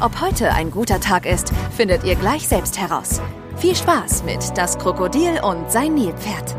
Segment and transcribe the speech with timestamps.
[0.00, 3.20] Ob heute ein guter Tag ist, findet ihr gleich selbst heraus.
[3.56, 6.54] Viel Spaß mit Das Krokodil und sein Nilpferd.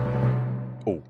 [0.85, 1.01] Oh,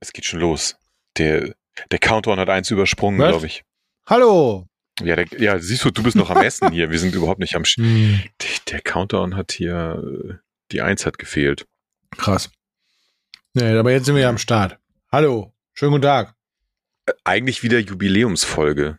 [0.00, 0.76] es geht schon los.
[1.18, 1.54] Der,
[1.90, 3.64] der Countdown hat eins übersprungen, glaube ich.
[4.06, 4.66] Hallo!
[5.00, 6.90] Ja, der, ja, siehst du, du bist noch am Essen hier.
[6.90, 7.64] Wir sind überhaupt nicht am.
[7.64, 10.40] Sch Hm, der, der Countdown hat hier.
[10.70, 11.66] Die Eins hat gefehlt.
[12.16, 12.50] krass.
[13.54, 14.78] Nee, aber jetzt sind wir ja am Start.
[15.10, 16.34] Hallo, schönen guten Tag.
[17.06, 18.98] Äh, Eigentlich wieder Jubiläumsfolge.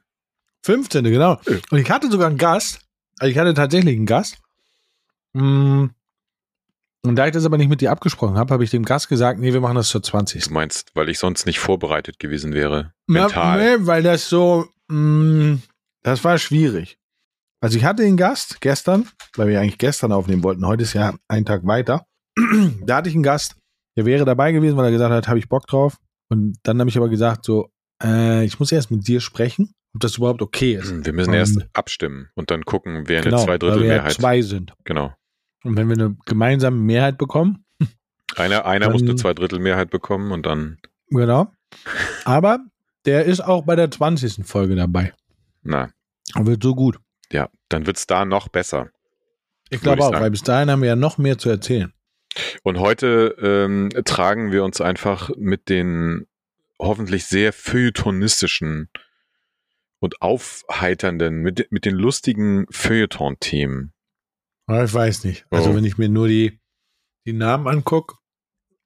[0.64, 1.04] 15.
[1.04, 1.40] genau.
[1.72, 2.82] Und ich hatte sogar einen Gast.
[3.20, 4.38] Also ich hatte tatsächlich einen Gast.
[5.34, 5.88] Mm.
[7.06, 9.38] Und da ich das aber nicht mit dir abgesprochen habe, habe ich dem Gast gesagt,
[9.40, 10.46] nee, wir machen das zur 20.
[10.46, 12.94] Du meinst, weil ich sonst nicht vorbereitet gewesen wäre.
[13.08, 13.80] Na, Mental.
[13.80, 15.56] nee, weil das so, mm,
[16.02, 16.98] das war schwierig.
[17.60, 20.66] Also ich hatte den Gast gestern, weil wir eigentlich gestern aufnehmen wollten.
[20.66, 22.06] Heute ist ja ein Tag weiter.
[22.86, 23.56] da hatte ich einen Gast,
[23.98, 25.98] der wäre dabei gewesen, weil er gesagt hat, habe ich Bock drauf.
[26.30, 27.70] Und dann habe ich aber gesagt, so,
[28.02, 31.06] äh, ich muss erst mit dir sprechen, ob das überhaupt okay ist.
[31.06, 34.12] Wir müssen Und- erst abstimmen und dann gucken, wer eine Genau, weil wir ja Zweidrittelmehrheit.
[34.14, 34.74] zwei sind.
[34.84, 35.14] Genau.
[35.64, 37.66] Und wenn wir eine gemeinsame Mehrheit bekommen,
[38.36, 40.80] Einer, einer muss Dann- eine Zweidrittelmehrheit bekommen und dann.
[41.10, 41.52] genau.
[42.26, 42.60] Aber
[43.06, 44.46] der ist auch bei der 20.
[44.46, 45.14] Folge dabei.
[45.62, 45.90] Na,
[46.36, 47.00] Und wird so gut.
[47.32, 48.90] ja, dann wird's da noch besser.
[49.70, 50.22] Ich glaube auch, sagen.
[50.24, 51.94] weil bis dahin haben wir ja noch mehr zu erzählen.
[52.64, 56.26] Und heute ähm, tragen wir uns einfach mit den
[56.80, 58.90] hoffentlich sehr feuilletonistischen
[60.04, 63.94] und aufheiternden, mit, mit den lustigen Feuilleton-Themen.
[64.68, 65.46] Aber ich weiß nicht.
[65.50, 65.76] Also Oh.
[65.76, 66.60] wenn ich mir nur die,
[67.26, 68.16] die Namen angucke,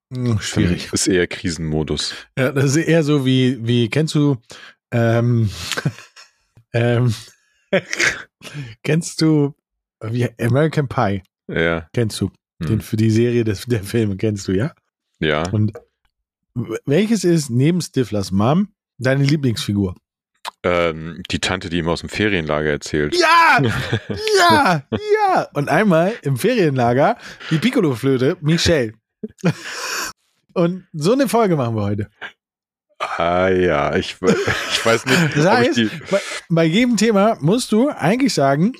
[0.09, 0.93] Dann schwierig.
[0.93, 2.13] Ist eher Krisenmodus.
[2.37, 4.37] Ja, das ist eher so wie, wie kennst du,
[4.91, 5.49] ähm,
[6.73, 7.13] ähm,
[8.83, 9.53] kennst du,
[10.03, 11.87] wie American Pie, Ja.
[11.93, 12.29] kennst du,
[12.61, 12.67] Hm.
[12.69, 14.73] den für die Serie des, der Filme kennst du, ja?
[15.19, 15.49] Ja.
[15.49, 15.73] Und
[16.85, 18.69] welches ist neben Stiflers Mom
[18.99, 19.95] deine Lieblingsfigur?
[20.63, 23.15] Ähm, die Tante, die ihm aus dem Ferienlager erzählt.
[23.15, 23.59] Ja!
[24.39, 24.83] Ja!
[24.91, 25.47] Ja!
[25.53, 27.17] Und einmal im Ferienlager
[27.49, 28.93] die Piccolo-Flöte, Michelle.
[30.53, 32.09] Und so eine Folge machen wir heute.
[32.99, 36.19] Ah ja, ich, ich weiß nicht, Das heißt, bei,
[36.49, 38.73] bei jedem Thema musst du eigentlich sagen,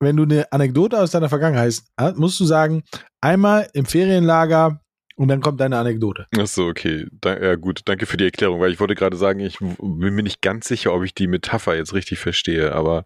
[0.00, 2.82] wenn du eine Anekdote aus deiner Vergangenheit hast, musst du sagen,
[3.20, 4.80] einmal im Ferienlager
[5.20, 6.26] und dann kommt deine Anekdote.
[6.36, 7.06] Achso, okay.
[7.20, 7.82] Da, ja, gut.
[7.84, 9.76] Danke für die Erklärung, weil ich wollte gerade sagen, ich bin
[10.14, 13.04] mir nicht ganz sicher, ob ich die Metapher jetzt richtig verstehe, aber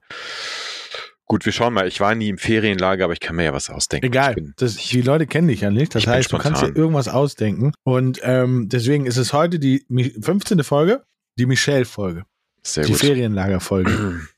[1.26, 1.88] gut, wir schauen mal.
[1.88, 4.06] Ich war nie im Ferienlager, aber ich kann mir ja was ausdenken.
[4.06, 5.94] Egal, Ich bin, das, die Leute kennen dich ja nicht.
[5.94, 7.72] Das heißt, du kannst dir irgendwas ausdenken.
[7.82, 10.62] Und ähm, deswegen ist es heute die Mi- 15.
[10.64, 11.02] Folge,
[11.38, 12.24] die Michelle-Folge,
[12.62, 13.00] sehr die gut.
[13.00, 14.20] Ferienlager-Folge.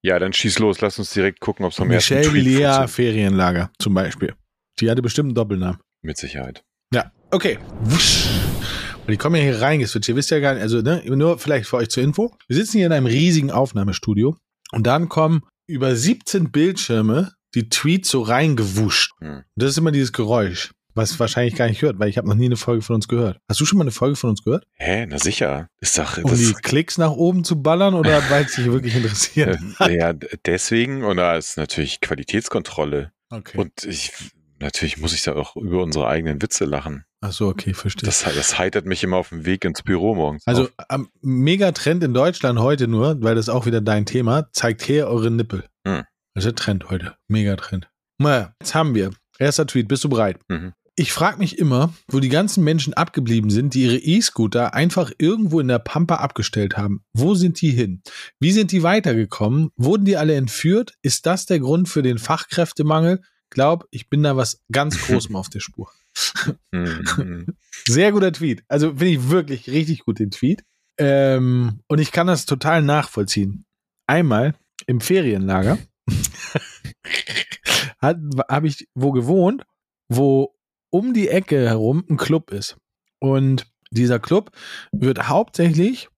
[0.00, 0.80] Ja, dann schieß los.
[0.80, 2.90] Lass uns direkt gucken, ob es vom Michelle ersten funktioniert.
[2.90, 4.34] Ferienlager zum Beispiel.
[4.78, 5.80] Die hatte bestimmt einen Doppelnamen.
[6.00, 6.62] Mit Sicherheit.
[7.30, 7.58] Okay.
[7.82, 8.26] Wusch.
[9.00, 10.08] Und die kommen ja hier reingeswitcht.
[10.08, 12.34] Ihr wisst ja gar nicht, also ne, nur vielleicht für euch zur Info.
[12.46, 14.36] Wir sitzen hier in einem riesigen Aufnahmestudio
[14.72, 19.12] und dann kommen über 17 Bildschirme die Tweets so reingewuscht.
[19.20, 19.36] Hm.
[19.36, 22.34] Und das ist immer dieses Geräusch, was wahrscheinlich gar nicht hört, weil ich habe noch
[22.34, 23.38] nie eine Folge von uns gehört.
[23.46, 24.64] Hast du schon mal eine Folge von uns gehört?
[24.74, 25.06] Hä?
[25.06, 25.68] Na sicher.
[25.80, 26.16] Ist doch.
[26.16, 29.58] Um die Klicks nach oben zu ballern oder weil es dich wirklich interessiert?
[29.80, 31.04] äh, ja, deswegen.
[31.04, 33.12] Und da ist natürlich Qualitätskontrolle.
[33.28, 33.58] Okay.
[33.58, 34.12] Und ich.
[34.60, 37.04] Natürlich muss ich da auch über unsere eigenen Witze lachen.
[37.20, 38.06] Ach so, okay, verstehe.
[38.06, 40.46] Das, das heitert mich immer auf dem Weg ins Büro morgens.
[40.46, 45.08] Also am Megatrend in Deutschland heute nur, weil das auch wieder dein Thema, zeigt her
[45.08, 45.64] eure Nippel.
[45.86, 46.04] Hm.
[46.34, 47.16] Das ist der Trend heute.
[47.26, 47.88] Megatrend.
[48.18, 49.10] Naja, jetzt haben wir.
[49.38, 50.38] Erster Tweet, bist du bereit?
[50.48, 50.72] Mhm.
[50.94, 55.60] Ich frage mich immer, wo die ganzen Menschen abgeblieben sind, die ihre E-Scooter einfach irgendwo
[55.60, 57.04] in der Pampa abgestellt haben.
[57.12, 58.02] Wo sind die hin?
[58.40, 59.70] Wie sind die weitergekommen?
[59.76, 60.94] Wurden die alle entführt?
[61.02, 63.22] Ist das der Grund für den Fachkräftemangel?
[63.50, 65.88] Glaub, ich bin da was ganz Großem auf der Spur.
[66.72, 67.56] Mhm.
[67.86, 68.64] Sehr guter Tweet.
[68.68, 70.64] Also finde ich wirklich richtig gut den Tweet.
[70.98, 73.64] Ähm, und ich kann das total nachvollziehen.
[74.06, 74.54] Einmal
[74.86, 75.78] im Ferienlager
[78.00, 79.64] habe ich wo gewohnt,
[80.08, 80.54] wo
[80.90, 82.76] um die Ecke herum ein Club ist.
[83.20, 84.52] Und dieser Club
[84.92, 86.08] wird hauptsächlich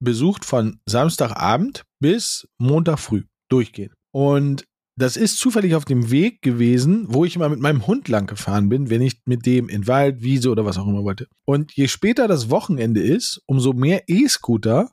[0.00, 3.94] besucht von Samstagabend bis Montag früh durchgehend.
[4.12, 4.64] Und
[5.00, 8.68] das ist zufällig auf dem Weg gewesen, wo ich immer mit meinem Hund lang gefahren
[8.68, 11.26] bin, wenn ich mit dem in Wald, Wiese oder was auch immer wollte.
[11.44, 14.90] Und je später das Wochenende ist, umso mehr E-Scooter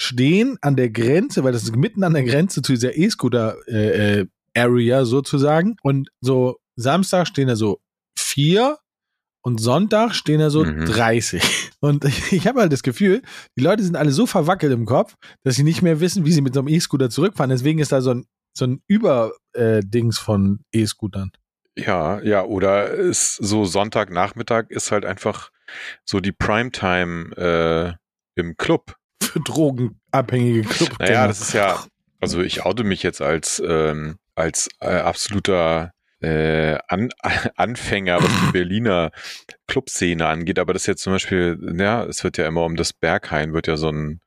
[0.00, 4.26] stehen an der Grenze, weil das ist mitten an der Grenze zu dieser E-Scooter äh,
[4.54, 7.80] äh, sozusagen und so Samstag stehen da so
[8.18, 8.78] vier
[9.42, 10.84] und Sonntag stehen da so Mhm.
[10.86, 11.42] 30.
[11.80, 13.22] Und ich, ich habe halt das Gefühl,
[13.56, 15.14] die Leute sind alle so verwackelt im Kopf,
[15.44, 17.50] dass sie nicht mehr wissen, wie sie mit so einem E-Scooter zurückfahren.
[17.50, 18.24] Deswegen ist da so ein,
[18.58, 21.32] so ein Über-Dings von E-Scootern.
[21.76, 25.50] Ja, ja, oder ist so Sonntagnachmittag ist halt einfach
[26.04, 28.96] so die Primetime äh, im Club.
[29.22, 30.98] Für drogenabhängige Club.
[30.98, 31.84] Naja, das ist ja,
[32.20, 37.10] also ich oute mich jetzt als, ähm, als äh, absoluter äh, An
[37.56, 39.12] Anfänger, was die Berliner
[39.68, 42.92] Clubszene angeht, aber das ist jetzt zum Beispiel, ja, es wird ja immer um das
[42.92, 44.20] Berghain, wird ja so ein,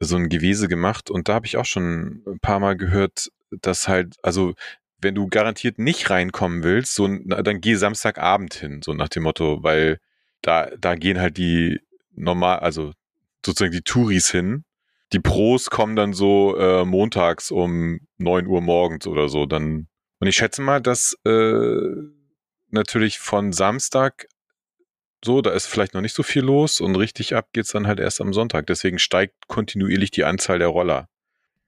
[0.00, 3.30] so ein Gewese gemacht und da habe ich auch schon ein paar Mal gehört,
[3.62, 4.54] dass halt, also
[5.00, 9.62] wenn du garantiert nicht reinkommen willst, so, dann geh Samstagabend hin, so nach dem Motto,
[9.62, 10.00] weil
[10.42, 11.80] da, da gehen halt die
[12.14, 12.92] normal, also
[13.44, 14.64] sozusagen die Touris hin.
[15.12, 19.46] Die Pros kommen dann so äh, montags um neun Uhr morgens oder so.
[19.46, 19.86] Dann
[20.18, 21.78] und ich schätze mal, dass äh,
[22.70, 24.26] natürlich von Samstag
[25.24, 28.00] so, da ist vielleicht noch nicht so viel los und richtig ab geht's dann halt
[28.00, 28.66] erst am Sonntag.
[28.66, 31.08] Deswegen steigt kontinuierlich die Anzahl der Roller.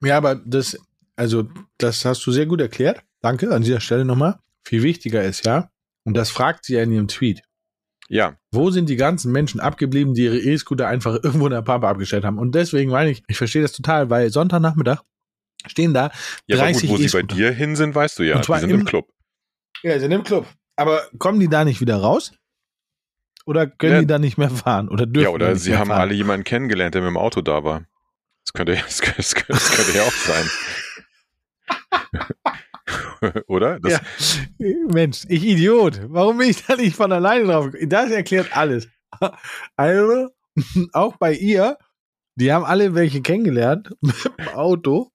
[0.01, 0.79] Ja, aber das,
[1.19, 3.03] also, das hast du sehr gut erklärt.
[3.21, 4.39] Danke an dieser Stelle nochmal.
[4.63, 5.69] Viel wichtiger ist ja,
[6.05, 7.41] und das fragt sie ja in ihrem Tweet.
[8.07, 11.89] Ja, Wo sind die ganzen Menschen abgeblieben, die ihre E-Scooter einfach irgendwo in der Pampa
[11.89, 12.39] abgestellt haben?
[12.39, 15.01] Und deswegen meine ich, ich verstehe das total, weil Sonntagnachmittag
[15.67, 16.11] stehen da
[16.47, 18.37] ja aber 30 gut, wo sie bei dir hin sind, weißt du ja.
[18.37, 19.09] Und zwar Die sind im im- Club.
[19.83, 20.47] Ja, sind im Club.
[20.75, 22.31] Aber kommen die da nicht wieder raus?
[23.45, 23.99] Oder können Ja.
[24.01, 24.87] die da nicht mehr fahren?
[24.89, 26.01] Oder dürfen Ja, die oder nicht sie haben fahren?
[26.01, 27.83] alle jemanden kennengelernt, der mit dem Auto da war.
[28.45, 30.45] Das könnte, das könnte, das könnte, das könnte ja auch sein.
[33.47, 33.79] oder?
[33.85, 33.99] Ja.
[34.87, 36.01] Mensch, ich Idiot.
[36.07, 37.69] Warum bin ich da nicht von alleine drauf?
[37.81, 38.87] Das erklärt alles.
[39.75, 40.29] Also,
[40.93, 41.77] auch bei ihr,
[42.35, 45.09] die haben alle welche kennengelernt mit dem Auto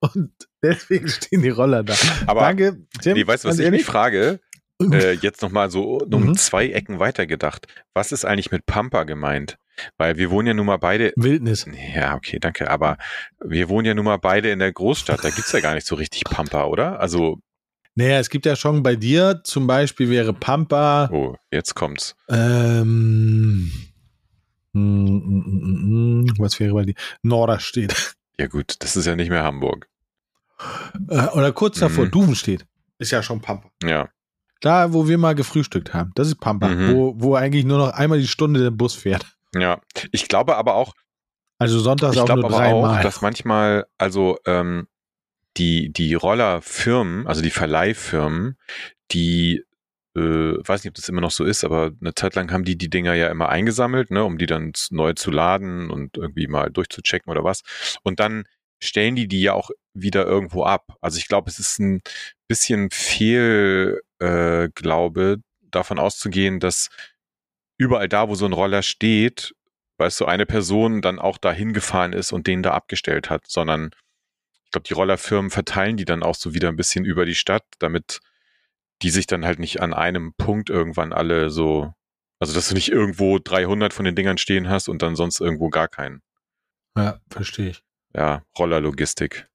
[0.00, 0.30] und
[0.62, 1.94] deswegen stehen die Roller da.
[2.26, 3.14] Aber Danke, Tim.
[3.14, 4.38] nee, weißt du, was ich mich frage?
[4.80, 6.36] Äh, jetzt nochmal so um Mhm.
[6.36, 7.66] zwei Ecken weitergedacht.
[7.94, 9.56] Was ist eigentlich mit Pampa gemeint?
[9.96, 11.12] Weil wir wohnen ja nun mal beide.
[11.16, 11.66] Wildnis.
[11.94, 12.70] Ja, okay, danke.
[12.70, 12.98] Aber
[13.40, 15.24] wir wohnen ja nun mal beide in der Großstadt.
[15.24, 17.00] Da gibt's ja gar nicht so richtig Pampa, oder?
[17.00, 17.38] Also,
[17.94, 21.08] Naja, es gibt ja schon bei dir zum Beispiel wäre Pampa.
[21.12, 22.14] oh, jetzt kommt's.
[22.28, 23.70] Ähm,
[24.72, 26.94] mm, mm, mm, mm, was wäre bei dir?
[27.22, 28.14] Norderstedt.
[28.38, 29.88] Ja gut, das ist ja nicht mehr Hamburg.
[31.08, 32.10] Äh, Oder kurz davor, Mhm.
[32.12, 32.66] Duvenstedt.
[32.98, 33.68] Ist ja schon Pampa.
[33.82, 34.08] Ja.
[34.60, 36.12] Da, wo wir mal gefrühstückt haben.
[36.14, 36.94] Das ist Pampa, Mhm.
[36.94, 39.26] wo, wo eigentlich nur noch einmal die Stunde der Bus fährt.
[39.54, 39.80] Ja.
[40.12, 40.94] Ich glaube aber auch,
[41.58, 43.02] Also sonntags ich auch glaube aber auch, dreimal.
[43.02, 44.88] dass manchmal, also ähm,
[45.56, 48.56] die, die Rollerfirmen, also die Verleihfirmen,
[49.10, 49.64] die,
[50.16, 52.76] äh, weiß nicht, ob das immer noch so ist, aber eine Zeit lang haben die
[52.76, 56.70] die Dinger ja immer eingesammelt, ne, um die dann neu zu laden und irgendwie mal
[56.70, 57.62] durchzuchecken oder was.
[58.02, 58.44] Und dann
[58.80, 60.96] stellen die die ja auch wieder irgendwo ab.
[61.00, 62.00] Also ich glaube, es ist ein
[62.48, 65.38] bisschen fehl, äh, glaube,
[65.70, 66.88] davon auszugehen, dass
[67.78, 69.54] überall da, wo so ein Roller steht,
[69.98, 73.90] weißt du, eine Person dann auch da hingefahren ist und den da abgestellt hat, sondern
[74.64, 77.64] ich glaube, die Rollerfirmen verteilen die dann auch so wieder ein bisschen über die Stadt,
[77.78, 78.20] damit
[79.02, 81.92] die sich dann halt nicht an einem Punkt irgendwann alle so,
[82.38, 85.68] also dass du nicht irgendwo 300 von den Dingern stehen hast und dann sonst irgendwo
[85.68, 86.22] gar keinen.
[86.96, 87.82] Ja, verstehe ich.
[88.14, 89.48] Ja, Rollerlogistik.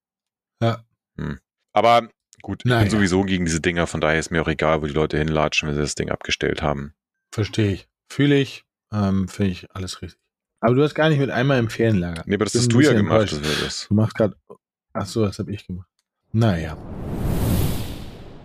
[0.62, 0.84] Ja.
[1.16, 1.38] Hm.
[1.72, 2.08] Aber
[2.42, 2.82] gut, ich Naja.
[2.82, 5.68] bin sowieso gegen diese Dinger, von daher ist mir auch egal, wo die Leute hinlatschen,
[5.68, 6.94] wenn sie das Ding abgestellt haben.
[7.32, 7.88] Verstehe ich.
[8.08, 8.64] Fühle ich.
[8.92, 10.20] Ähm, Finde ich alles richtig.
[10.60, 12.24] Aber du hast gar nicht mit einmal im Ferienlager.
[12.26, 13.32] Nee, aber das hast du ja gemacht.
[13.32, 14.36] Du machst gerade.
[14.92, 15.88] Ach so, das habe ich gemacht.
[16.32, 16.76] Naja.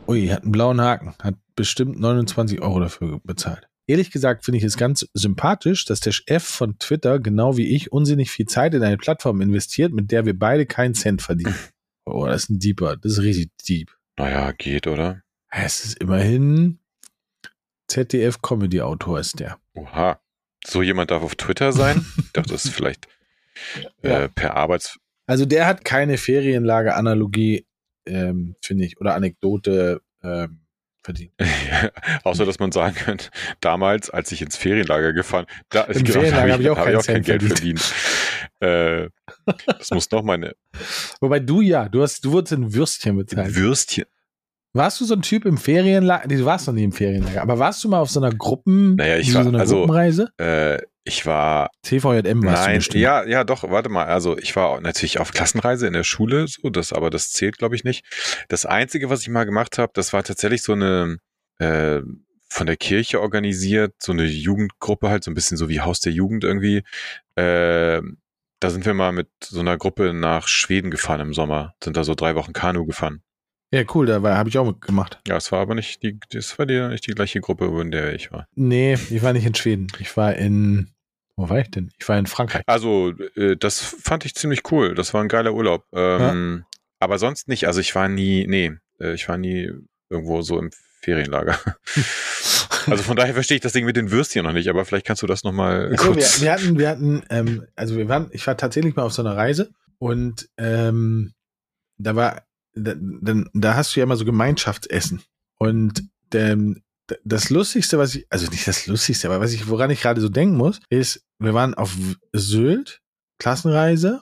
[0.08, 1.16] Ui, hat einen blauen Haken.
[1.22, 3.68] Hat bestimmt 29 Euro dafür bezahlt.
[3.88, 7.92] Ehrlich gesagt finde ich es ganz sympathisch, dass der Chef von Twitter genau wie ich
[7.92, 11.56] unsinnig viel Zeit in eine Plattform investiert, mit der wir beide keinen Cent verdienen.
[12.06, 12.98] Oh, das ist ein Deeper.
[12.98, 13.96] Das ist richtig deep.
[14.18, 15.22] Naja, geht, oder?
[15.50, 16.80] Es ist immerhin
[17.94, 19.58] ZDF-Comedy-Autor ist der.
[19.76, 20.20] Oha.
[20.66, 22.06] So jemand darf auf Twitter sein?
[22.18, 23.08] Ich dachte, das ist vielleicht
[24.02, 24.24] Ja.
[24.24, 24.98] äh, per Arbeits...
[25.28, 27.66] Also der hat keine Ferienlager-Analogie,
[28.08, 30.62] ähm, finde ich, oder Anekdote ähm,
[31.04, 31.34] verdient.
[32.24, 33.30] Außer, dass man sagen könnte,
[33.62, 36.96] damals, als ich ins Ferienlager gefahren, da, Im Ferienlager da habe ich auch hab keinen
[36.96, 37.80] kein Cent Geld verdient.
[37.80, 39.12] verdient.
[39.46, 40.56] äh, das muss noch meine
[41.22, 43.56] Wobei du ja, du hast, du wurdest in Würstchen bezahlt.
[43.56, 44.06] Würstchen.
[44.76, 46.28] Warst du so ein Typ im Ferienlager?
[46.28, 48.96] Nee, du warst noch nie im Ferienlager, aber warst du mal auf so einer Gruppen,
[48.96, 50.30] Naja, ich so war- einer also- Gruppenreise?
[50.40, 53.02] Äh, ich war TVJM warst du Nein, bestimmt.
[53.02, 54.06] ja, ja, doch, warte mal.
[54.06, 57.76] Also ich war natürlich auf Klassenreise in der Schule, so, das, aber das zählt, glaube
[57.76, 58.06] ich, nicht.
[58.48, 61.18] Das Einzige, was ich mal gemacht habe, das war tatsächlich so eine
[61.60, 62.02] äh,
[62.50, 66.14] von der Kirche organisiert, so eine Jugendgruppe halt, so ein bisschen so wie Haus der
[66.14, 66.84] Jugend irgendwie.
[67.36, 68.02] Äh,
[68.60, 72.04] da sind wir mal mit so einer Gruppe nach Schweden gefahren im Sommer, sind da
[72.06, 73.22] so drei Wochen Kanu gefahren.
[73.74, 75.20] Ja, cool, da habe ich auch mitgemacht.
[75.28, 78.14] Ja, es war aber nicht die, das war die, nicht die gleiche Gruppe, in der
[78.14, 78.48] ich war.
[78.54, 79.88] Nee, ich war nicht in Schweden.
[79.98, 80.92] Ich war in,
[81.36, 81.90] wo war ich denn?
[81.98, 82.62] Ich war in Frankreich.
[82.68, 84.94] Also, äh, das fand ich ziemlich cool.
[84.94, 85.88] Das war ein geiler Urlaub.
[85.92, 86.80] Ähm, ja.
[87.00, 87.66] Aber sonst nicht.
[87.66, 89.72] Also ich war nie, nee, äh, ich war nie
[90.08, 90.70] irgendwo so im
[91.02, 91.58] Ferienlager.
[92.86, 95.24] also von daher verstehe ich das Ding mit den Würstchen noch nicht, aber vielleicht kannst
[95.24, 96.42] du das nochmal also kurz.
[96.42, 99.24] Wir, wir, hatten, wir hatten, ähm, also wir waren, ich war tatsächlich mal auf so
[99.24, 101.34] einer Reise und ähm,
[101.98, 102.44] da war
[102.76, 105.22] da, dann, da hast du ja immer so Gemeinschaftsessen.
[105.58, 106.04] Und
[106.34, 106.82] ähm,
[107.24, 110.30] das Lustigste, was ich, also nicht das Lustigste, aber was ich, woran ich gerade so
[110.30, 111.96] denken muss, ist, wir waren auf
[112.32, 113.02] Sylt,
[113.40, 114.22] Klassenreise,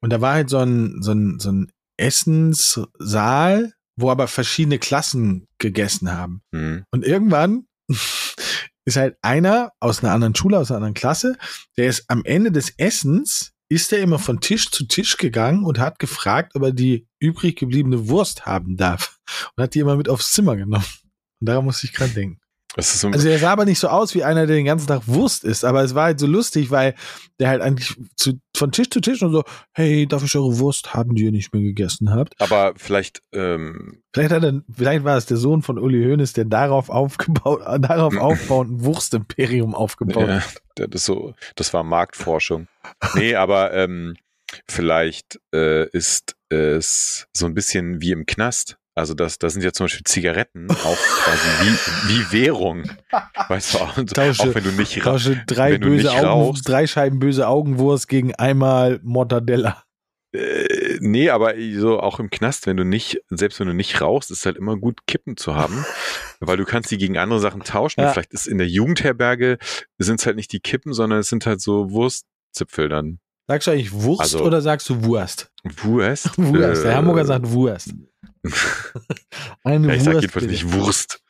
[0.00, 5.46] und da war halt so ein, so ein, so ein Essenssaal, wo aber verschiedene Klassen
[5.58, 6.42] gegessen haben.
[6.50, 6.84] Mhm.
[6.90, 7.66] Und irgendwann
[8.84, 11.36] ist halt einer aus einer anderen Schule, aus einer anderen Klasse,
[11.76, 15.78] der ist am Ende des Essens ist er immer von Tisch zu Tisch gegangen und
[15.78, 19.18] hat gefragt, ob er die übrig gebliebene Wurst haben darf.
[19.56, 20.84] Und hat die immer mit aufs Zimmer genommen.
[21.40, 22.41] Und daran musste ich gerade denken.
[22.78, 25.44] So also er sah aber nicht so aus wie einer, der den ganzen Tag Wurst
[25.44, 26.94] isst, aber es war halt so lustig, weil
[27.38, 30.94] der halt eigentlich zu, von Tisch zu Tisch und so, hey, darf ich eure Wurst
[30.94, 32.34] haben, die ihr nicht mehr gegessen habt?
[32.40, 36.46] Aber vielleicht, ähm vielleicht hat er, vielleicht war es der Sohn von Uli Hoeneß, der
[36.46, 40.42] darauf aufgebaut, darauf aufbauend ein Wurstimperium aufgebaut ja,
[40.76, 42.68] Das ist so, das war Marktforschung.
[43.14, 44.16] nee, aber ähm,
[44.66, 49.72] vielleicht äh, ist es so ein bisschen wie im Knast also das, das sind ja
[49.72, 52.84] zum Beispiel Zigaretten auch quasi wie, wie Währung.
[53.48, 56.68] Weißt du, auch, tausche, auch wenn du nicht, tausche drei, böse nicht Augen, rauchst.
[56.68, 59.84] drei Scheiben böse Augenwurst gegen einmal Mortadella.
[60.34, 64.30] Äh, nee, aber so auch im Knast, wenn du nicht, selbst wenn du nicht rauchst,
[64.30, 65.84] ist halt immer gut, Kippen zu haben,
[66.40, 68.00] weil du kannst die gegen andere Sachen tauschen.
[68.00, 68.12] Ja.
[68.12, 69.58] Vielleicht ist in der Jugendherberge
[69.98, 73.20] sind es halt nicht die Kippen, sondern es sind halt so Wurstzipfel dann.
[73.46, 75.50] Sagst du eigentlich Wurst also, oder sagst du Wurst?
[75.64, 76.30] Wurst?
[76.38, 76.84] Wurst.
[76.84, 77.94] Der Hamburger sagt Wurst.
[79.64, 80.04] Eine ja, ich Wurst.
[80.04, 81.22] sag jedenfalls nicht Wurst.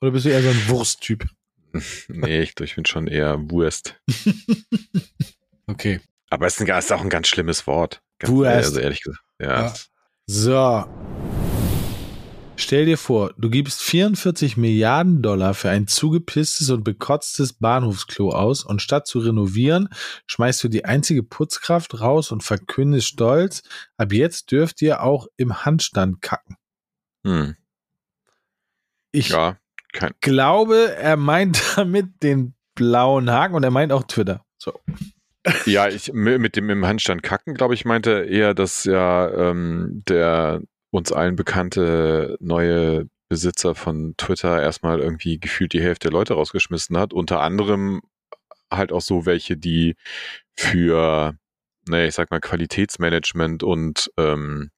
[0.00, 1.26] Oder bist du eher so ein Wursttyp?
[2.08, 4.00] nee, ich, ich bin schon eher Wurst.
[5.66, 6.00] okay.
[6.30, 8.02] Aber es ist auch ein ganz schlimmes Wort.
[8.18, 8.52] Ganz, Wurst.
[8.52, 9.24] Also ehrlich gesagt.
[9.40, 9.66] Ja.
[9.66, 9.74] ja.
[10.26, 11.37] So.
[12.60, 18.64] Stell dir vor, du gibst 44 Milliarden Dollar für ein zugepisstes und bekotztes Bahnhofsklo aus
[18.64, 19.88] und statt zu renovieren,
[20.26, 23.62] schmeißt du die einzige Putzkraft raus und verkündest stolz,
[23.96, 26.56] ab jetzt dürft ihr auch im Handstand kacken.
[27.24, 27.54] Hm.
[29.12, 29.56] Ich ja,
[30.20, 34.44] glaube, er meint damit den blauen Haken und er meint auch Twitter.
[34.58, 34.72] So.
[35.64, 40.60] Ja, ich mit dem im Handstand kacken, glaube ich, meinte eher, dass ja ähm, der
[40.90, 46.96] uns allen bekannte neue Besitzer von Twitter erstmal irgendwie gefühlt die Hälfte der Leute rausgeschmissen
[46.96, 47.12] hat.
[47.12, 48.00] Unter anderem
[48.70, 49.96] halt auch so welche, die
[50.56, 51.34] für,
[51.86, 54.70] naja, ich sag mal, Qualitätsmanagement und ähm,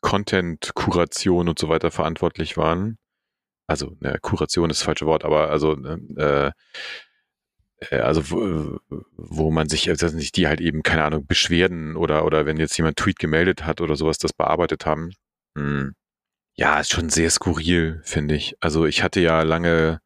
[0.00, 2.98] Content-Kuration und so weiter verantwortlich waren.
[3.66, 6.52] Also, ne, Kuration ist das falsche Wort, aber also äh, äh,
[7.90, 8.78] also wo,
[9.16, 12.76] wo man sich, also nicht die halt eben, keine Ahnung, Beschwerden oder, oder wenn jetzt
[12.76, 15.12] jemand Tweet gemeldet hat oder sowas, das bearbeitet haben.
[15.56, 15.94] Hm.
[16.54, 18.56] Ja, ist schon sehr skurril, finde ich.
[18.60, 20.00] Also ich hatte ja lange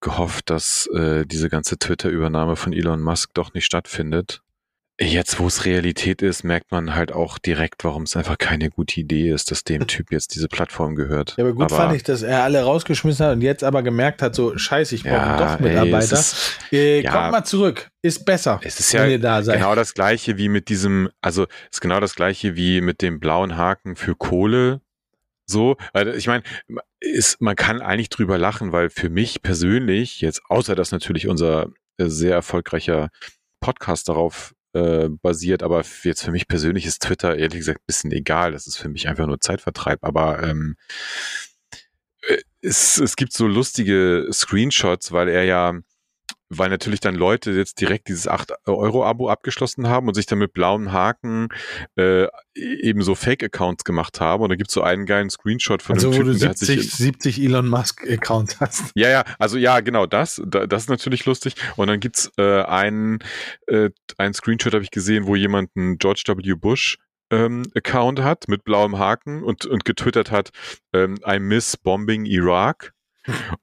[0.00, 4.40] gehofft, dass äh, diese ganze Twitter-Übernahme von Elon Musk doch nicht stattfindet.
[4.98, 8.98] Jetzt, wo es Realität ist, merkt man halt auch direkt, warum es einfach keine gute
[8.98, 11.34] Idee ist, dass dem Typ jetzt diese Plattform gehört.
[11.36, 14.22] Ja, aber gut aber, fand ich, dass er alle rausgeschmissen hat und jetzt aber gemerkt
[14.22, 16.16] hat, so scheiße, ich brauche ja, doch Mitarbeiter.
[16.16, 18.58] Ey, ist, äh, ja, kommt mal zurück, ist besser.
[18.62, 22.80] Es ist ja genau das gleiche wie mit diesem, also ist genau das gleiche wie
[22.80, 24.80] mit dem blauen Haken für Kohle.
[25.48, 26.42] So, weil ich meine,
[27.00, 31.68] ist, man kann eigentlich drüber lachen, weil für mich persönlich, jetzt außer dass natürlich unser
[31.98, 33.10] äh, sehr erfolgreicher
[33.60, 38.12] Podcast darauf äh, basiert, aber jetzt für mich persönlich ist Twitter ehrlich gesagt ein bisschen
[38.12, 38.52] egal.
[38.52, 40.00] Das ist für mich einfach nur Zeitvertreib.
[40.02, 40.76] Aber ähm,
[42.22, 45.74] äh, es, es gibt so lustige Screenshots, weil er ja
[46.48, 50.92] weil natürlich dann Leute jetzt direkt dieses 8-Euro-Abo abgeschlossen haben und sich dann mit blauen
[50.92, 51.48] Haken
[51.96, 54.42] äh, eben so Fake-Accounts gemacht haben.
[54.42, 56.92] Und da gibt es so einen geilen Screenshot von also, einem Typen, wo du 70,
[56.92, 58.92] 70 Elon Musk-Accounts hast.
[58.94, 61.54] Ja, ja, also ja, genau, das, das ist natürlich lustig.
[61.76, 63.18] Und dann gibt's äh, einen,
[63.66, 66.54] äh, einen Screenshot, habe ich gesehen, wo jemand einen George W.
[66.54, 66.98] Bush
[67.30, 70.50] ähm, Account hat mit blauem Haken und, und getwittert hat,
[70.92, 72.92] ähm, I miss bombing Iraq.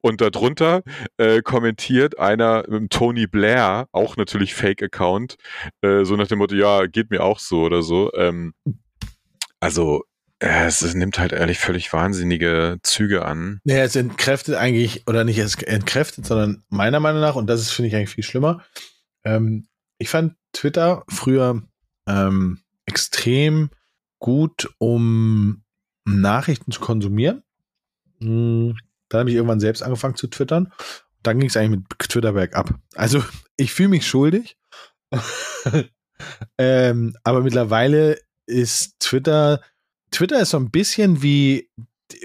[0.01, 0.83] Und darunter
[1.17, 5.37] äh, kommentiert einer ähm, Tony Blair, auch natürlich Fake-Account,
[5.81, 8.11] äh, so nach dem Motto, ja, geht mir auch so oder so.
[8.13, 8.53] Ähm,
[9.59, 10.03] also
[10.39, 13.59] äh, es, es, nimmt halt ehrlich völlig wahnsinnige Züge an.
[13.63, 17.71] Naja, es entkräftet eigentlich, oder nicht es entkräftet, sondern meiner Meinung nach, und das ist,
[17.71, 18.63] finde ich, eigentlich viel schlimmer,
[19.23, 19.67] ähm,
[19.99, 21.63] ich fand Twitter früher
[22.07, 23.69] ähm, extrem
[24.19, 25.63] gut, um
[26.05, 27.43] Nachrichten zu konsumieren.
[28.19, 28.75] Hm,
[29.13, 30.73] Dann habe ich irgendwann selbst angefangen zu twittern.
[31.21, 32.73] Dann ging es eigentlich mit Twitter bergab.
[32.95, 33.23] Also
[33.57, 34.57] ich fühle mich schuldig.
[36.57, 38.17] ähm, aber mittlerweile
[38.47, 39.61] ist Twitter,
[40.11, 41.69] Twitter ist so ein bisschen wie,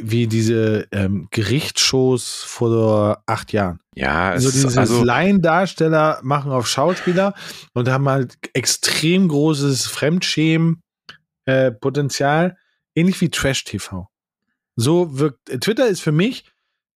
[0.01, 3.81] wie diese ähm, Gerichtsshows vor acht Jahren.
[3.95, 7.35] Ja, es Also ist dieses also Laiendarsteller machen auf Schauspieler
[7.75, 12.57] und haben halt extrem großes Fremdschämen-Potenzial,
[12.95, 14.09] ähnlich wie Trash-TV.
[14.77, 16.47] So wirkt, Twitter ist für mich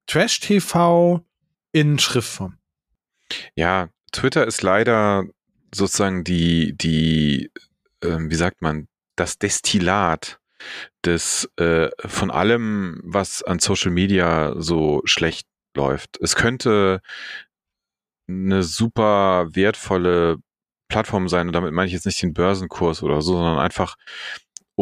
[0.07, 1.25] Trash-TV
[1.73, 2.59] in Schriftform.
[3.55, 5.25] ja, Twitter ist leider
[5.75, 7.51] sozusagen die die
[8.03, 10.39] ähm, wie sagt man das Destillat
[11.05, 16.19] des äh, von allem, was an Social Media so schlecht läuft.
[16.21, 17.01] Es könnte
[18.29, 20.39] eine super wertvolle
[20.89, 23.97] Plattform sein und damit meine ich jetzt nicht den Börsenkurs oder so, sondern einfach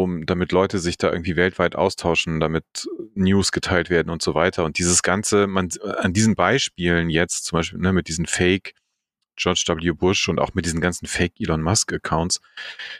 [0.03, 4.65] um damit Leute sich da irgendwie weltweit austauschen, damit News geteilt werden und so weiter.
[4.65, 8.75] Und dieses ganze, man an diesen Beispielen jetzt zum Beispiel ne, mit diesen Fake
[9.37, 9.93] George W.
[9.93, 12.41] Bush und auch mit diesen ganzen Fake Elon Musk Accounts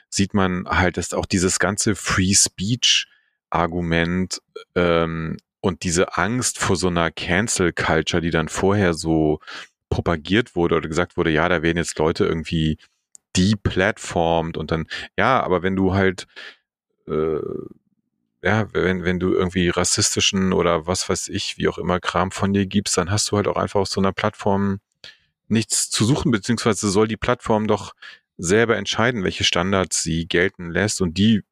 [0.09, 3.07] sieht man halt, dass auch dieses ganze Free Speech
[3.51, 4.41] Argument
[4.75, 9.41] ähm, und diese Angst vor so einer Cancel Culture, die dann vorher so
[9.91, 12.79] propagiert wurde oder gesagt wurde, ja, da werden jetzt Leute irgendwie
[13.37, 14.87] deplatformt und dann,
[15.19, 16.27] ja, aber wenn du halt
[17.11, 17.41] äh,
[18.43, 22.53] ja, wenn, wenn du irgendwie rassistischen oder was weiß ich, wie auch immer Kram von
[22.53, 24.81] dir gibst, dann hast du halt auch einfach auf so einer Plattform
[25.49, 27.93] nichts zu suchen, beziehungsweise soll die Plattform doch
[28.39, 31.03] selber entscheiden, welche Standards sie gelten lässt.
[31.03, 31.43] Und die,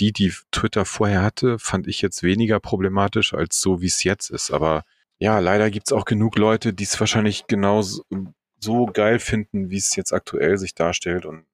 [0.00, 4.30] die, die Twitter vorher hatte, fand ich jetzt weniger problematisch als so, wie es jetzt
[4.30, 4.50] ist.
[4.50, 4.84] Aber
[5.18, 9.94] ja, leider gibt's auch genug Leute, die es wahrscheinlich genau so, geil finden, wie es
[9.96, 11.24] jetzt aktuell sich darstellt.
[11.24, 11.44] Und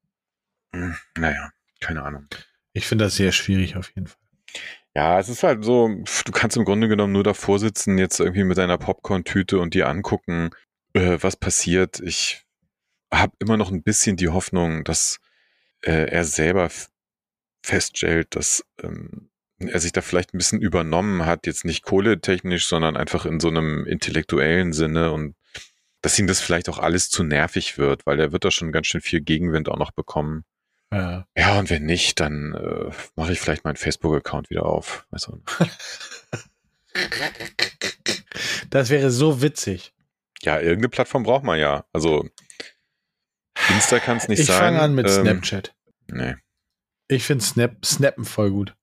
[0.72, 1.50] mh, naja,
[1.80, 2.26] keine Ahnung.
[2.72, 4.20] Ich finde das sehr schwierig auf jeden Fall.
[4.94, 8.44] Ja, es ist halt so, du kannst im Grunde genommen nur davor sitzen, jetzt irgendwie
[8.44, 10.50] mit deiner Popcorn-Tüte und dir angucken,
[10.94, 12.00] äh, was passiert.
[12.00, 12.44] Ich
[13.12, 15.20] habe immer noch ein bisschen die Hoffnung, dass
[15.82, 16.70] äh, er selber
[17.62, 22.96] feststellt, dass ähm, er sich da vielleicht ein bisschen übernommen hat, jetzt nicht kohletechnisch, sondern
[22.96, 25.36] einfach in so einem intellektuellen Sinne und
[26.02, 28.86] dass ihm das vielleicht auch alles zu nervig wird, weil er wird da schon ganz
[28.86, 30.44] schön viel Gegenwind auch noch bekommen.
[30.92, 31.26] Ja.
[31.36, 35.06] Ja, und wenn nicht, dann äh, mache ich vielleicht meinen Facebook-Account wieder auf.
[35.10, 35.28] Nicht.
[38.70, 39.92] Das wäre so witzig.
[40.42, 41.84] Ja, irgendeine Plattform braucht man ja.
[41.92, 42.28] Also
[43.68, 44.58] Insta kann es nicht ich sein.
[44.58, 45.74] fange an mit Ähm, Snapchat.
[46.08, 46.34] Nee.
[47.08, 48.76] Ich finde Snap, Snappen voll gut.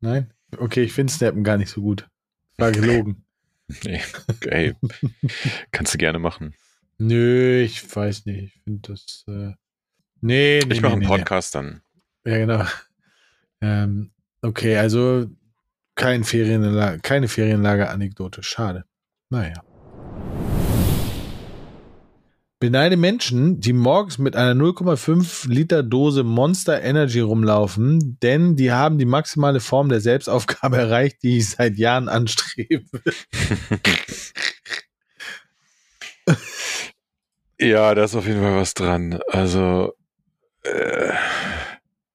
[0.00, 0.32] Nein?
[0.56, 2.08] Okay, ich finde Snappen gar nicht so gut.
[2.56, 3.24] War gelogen.
[3.84, 4.02] nee.
[4.46, 4.74] Ey,
[5.72, 6.54] kannst du gerne machen.
[6.98, 8.56] Nö, ich weiß nicht.
[8.56, 9.24] Ich finde das.
[9.28, 9.52] Äh,
[10.22, 10.74] nee, nee.
[10.74, 11.82] Ich mache nee, einen nee, Podcast dann.
[12.24, 12.32] Nee.
[12.32, 12.64] Ja, genau.
[13.60, 15.26] Ähm, okay, also
[15.94, 18.42] kein Ferienlager, keine Ferienlager-Anekdote.
[18.42, 18.84] Schade.
[19.28, 19.62] Naja.
[22.62, 28.98] Beneide Menschen, die morgens mit einer 0,5 Liter Dose Monster Energy rumlaufen, denn die haben
[28.98, 32.84] die maximale Form der Selbstaufgabe erreicht, die ich seit Jahren anstrebe.
[37.60, 39.18] ja, da ist auf jeden Fall was dran.
[39.28, 39.92] Also,
[40.62, 41.12] äh,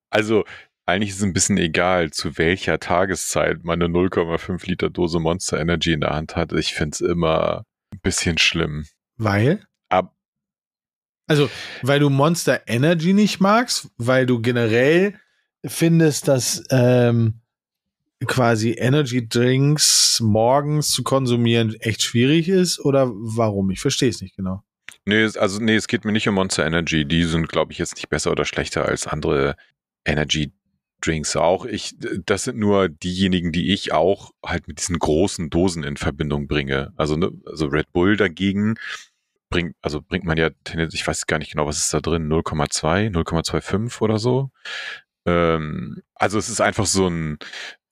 [0.10, 0.46] also
[0.86, 5.60] eigentlich ist es ein bisschen egal, zu welcher Tageszeit man eine 0,5 Liter Dose Monster
[5.60, 6.54] Energy in der Hand hat.
[6.54, 8.86] Ich finde es immer ein bisschen schlimm.
[9.18, 9.68] Weil?
[9.90, 10.16] Ab,
[11.28, 11.50] Also,
[11.82, 15.20] weil du Monster Energy nicht magst, weil du generell
[15.66, 17.42] findest, dass ähm,
[18.26, 23.72] quasi Energy Drinks morgens zu konsumieren echt schwierig ist oder warum?
[23.72, 24.64] Ich verstehe es nicht genau.
[25.08, 27.06] Nee, also nee, es geht mir nicht um Monster Energy.
[27.06, 29.56] Die sind, glaube ich, jetzt nicht besser oder schlechter als andere
[30.04, 30.52] Energy
[31.00, 31.38] Drinks.
[31.38, 35.96] Auch ich, das sind nur diejenigen, die ich auch halt mit diesen großen Dosen in
[35.96, 36.92] Verbindung bringe.
[36.98, 38.76] Also, ne, also Red Bull dagegen
[39.50, 40.50] bringt, also bringt man ja,
[40.92, 44.50] ich weiß gar nicht genau, was ist da drin, 0,2, 0,25 oder so.
[45.26, 47.38] Ähm, also es ist einfach so ein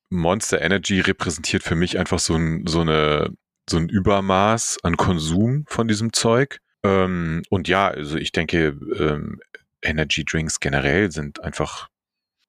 [0.09, 3.33] Monster Energy repräsentiert für mich einfach so ein, so eine,
[3.69, 6.59] so ein Übermaß an Konsum von diesem Zeug.
[6.85, 9.41] Ähm, und ja, also ich denke, ähm,
[9.81, 11.89] Energy Drinks generell sind einfach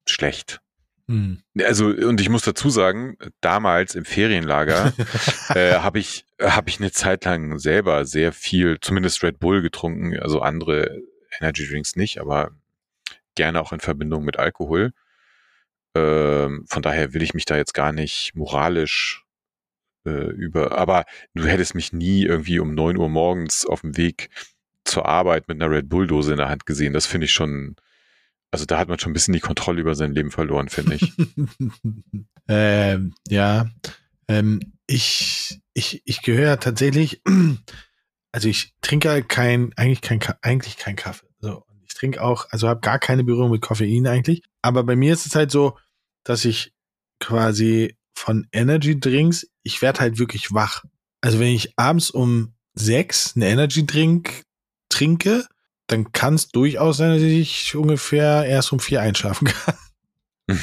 [0.06, 0.60] schlecht.
[1.08, 1.42] Hm.
[1.62, 4.92] Also, und ich muss dazu sagen, damals im Ferienlager
[5.54, 10.18] äh, habe ich, habe ich eine Zeit lang selber sehr viel, zumindest Red Bull getrunken,
[10.18, 11.00] also andere
[11.38, 12.50] Energy Drinks nicht, aber
[13.36, 14.92] gerne auch in Verbindung mit Alkohol.
[15.94, 19.25] Ähm, von daher will ich mich da jetzt gar nicht moralisch
[20.06, 24.30] äh, über, aber du hättest mich nie irgendwie um neun Uhr morgens auf dem Weg
[24.84, 26.92] zur Arbeit mit einer Red Bull Dose in der Hand gesehen.
[26.92, 27.76] Das finde ich schon,
[28.50, 31.12] Also da hat man schon ein bisschen die Kontrolle über sein Leben verloren, finde ich.
[32.48, 33.68] ähm, ja,
[34.28, 37.22] ähm, ich, ich, ich gehöre tatsächlich,
[38.32, 41.26] also ich trinke kein, eigentlich kein, eigentlich kein Kaffee.
[41.40, 44.42] So, ich trinke auch, also habe gar keine Berührung mit Koffein eigentlich.
[44.62, 45.76] Aber bei mir ist es halt so,
[46.24, 46.72] dass ich
[47.20, 50.84] quasi von Energy Drinks, ich werde halt wirklich wach.
[51.20, 54.42] Also wenn ich abends um sechs einen Energy Drink
[54.88, 55.46] trinke,
[55.86, 59.74] dann kann es durchaus sein, dass ich ungefähr erst um vier einschlafen kann.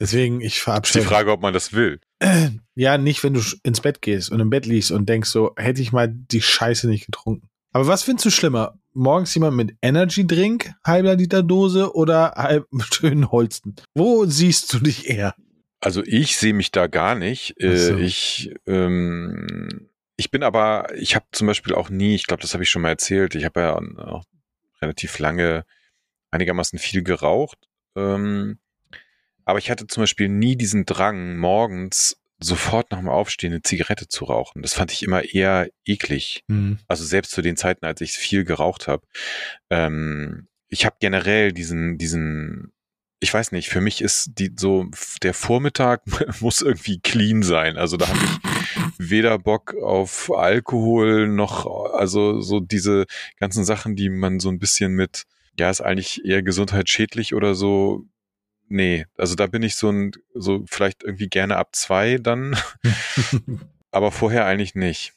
[0.00, 1.00] Deswegen, ich verabschiede.
[1.00, 2.00] Die Frage, ob man das will.
[2.78, 5.80] Ja, nicht, wenn du ins Bett gehst und im Bett liegst und denkst so, hätte
[5.80, 7.48] ich mal die Scheiße nicht getrunken.
[7.72, 8.78] Aber was findest du schlimmer?
[8.92, 13.76] Morgens jemand mit Energy Drink, halber Liter Dose oder halb schönen Holsten?
[13.94, 15.34] Wo siehst du dich eher?
[15.80, 17.60] Also ich sehe mich da gar nicht.
[17.60, 17.96] Äh, so.
[17.98, 22.64] Ich, ähm, ich bin aber, ich habe zum Beispiel auch nie, ich glaube, das habe
[22.64, 24.24] ich schon mal erzählt, ich habe ja auch
[24.80, 25.64] relativ lange
[26.30, 27.58] einigermaßen viel geraucht.
[27.94, 28.58] Ähm,
[29.44, 34.08] aber ich hatte zum Beispiel nie diesen Drang, morgens sofort nach dem Aufstehen eine Zigarette
[34.08, 34.62] zu rauchen.
[34.62, 36.44] Das fand ich immer eher eklig.
[36.48, 36.78] Mhm.
[36.88, 39.06] Also selbst zu den Zeiten, als ich viel geraucht habe.
[39.70, 42.72] Ähm, ich habe generell diesen, diesen,
[43.26, 44.86] ich weiß nicht, für mich ist die so,
[45.22, 46.02] der Vormittag
[46.40, 47.76] muss irgendwie clean sein.
[47.76, 53.06] Also da habe ich weder Bock auf Alkohol noch, also so diese
[53.40, 55.24] ganzen Sachen, die man so ein bisschen mit,
[55.58, 58.06] ja, ist eigentlich eher gesundheitsschädlich oder so
[58.68, 62.56] nee, also da bin ich so ein, so vielleicht irgendwie gerne ab zwei dann,
[63.90, 65.14] aber vorher eigentlich nicht.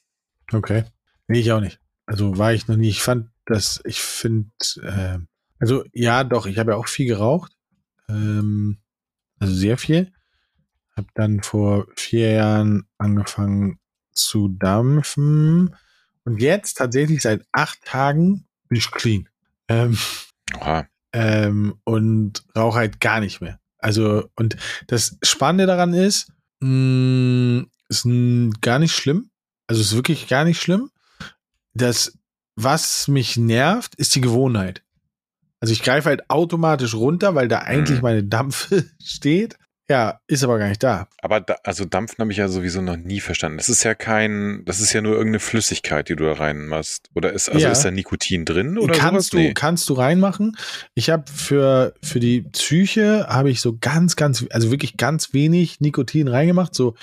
[0.52, 0.84] Okay.
[1.28, 1.80] Nee, ich auch nicht.
[2.06, 2.90] Also war ich noch nie.
[2.90, 4.50] Ich fand das, ich finde,
[4.82, 5.20] äh,
[5.60, 7.52] also ja, doch, ich habe ja auch viel geraucht.
[8.10, 8.80] Ähm,
[9.40, 10.12] also sehr viel.
[10.96, 13.80] Hab dann vor vier Jahren angefangen
[14.12, 15.76] zu dampfen.
[16.26, 19.30] Und jetzt tatsächlich seit acht Tagen bin ich clean.
[19.70, 19.98] Ähm,
[20.58, 23.60] Oha ähm, und rauche halt gar nicht mehr.
[23.78, 29.30] Also, und das Spannende daran ist, mh, mm, ist mh, gar nicht schlimm.
[29.68, 30.90] Also ist wirklich gar nicht schlimm.
[31.74, 32.18] Das,
[32.56, 34.84] was mich nervt, ist die Gewohnheit.
[35.60, 38.04] Also ich greife halt automatisch runter, weil da eigentlich mhm.
[38.04, 39.58] meine Dampfe steht.
[39.90, 41.08] Ja, ist aber gar nicht da.
[41.18, 43.58] Aber da, also Dampfen habe ich ja sowieso noch nie verstanden.
[43.58, 47.10] Das ist ja kein, das ist ja nur irgendeine Flüssigkeit, die du da reinmachst.
[47.16, 47.72] Oder ist, also ja.
[47.72, 49.30] ist da Nikotin drin oder kannst sowas?
[49.32, 49.54] Du, nee.
[49.56, 50.56] Kannst du reinmachen.
[50.94, 55.80] Ich habe für, für die Psyche habe ich so ganz, ganz, also wirklich ganz wenig
[55.80, 56.94] Nikotin reingemacht, so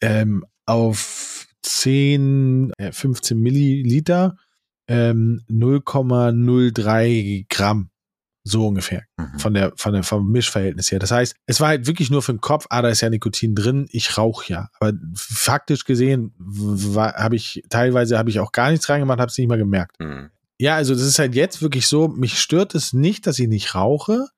[0.00, 4.36] ähm, auf 10, äh, 15 Milliliter,
[4.92, 7.90] ähm, 0,03 Gramm.
[8.44, 9.04] So ungefähr.
[9.16, 9.38] Mhm.
[9.38, 10.98] Von der, von der, vom Mischverhältnis her.
[10.98, 13.54] Das heißt, es war halt wirklich nur für den Kopf, ah, da ist ja Nikotin
[13.54, 14.68] drin, ich rauche ja.
[14.80, 16.34] Aber faktisch gesehen
[16.96, 20.00] habe ich, teilweise habe ich auch gar nichts reingemacht, habe es nicht mal gemerkt.
[20.00, 20.30] Mhm.
[20.58, 23.74] Ja, also das ist halt jetzt wirklich so, mich stört es nicht, dass ich nicht
[23.74, 24.28] rauche.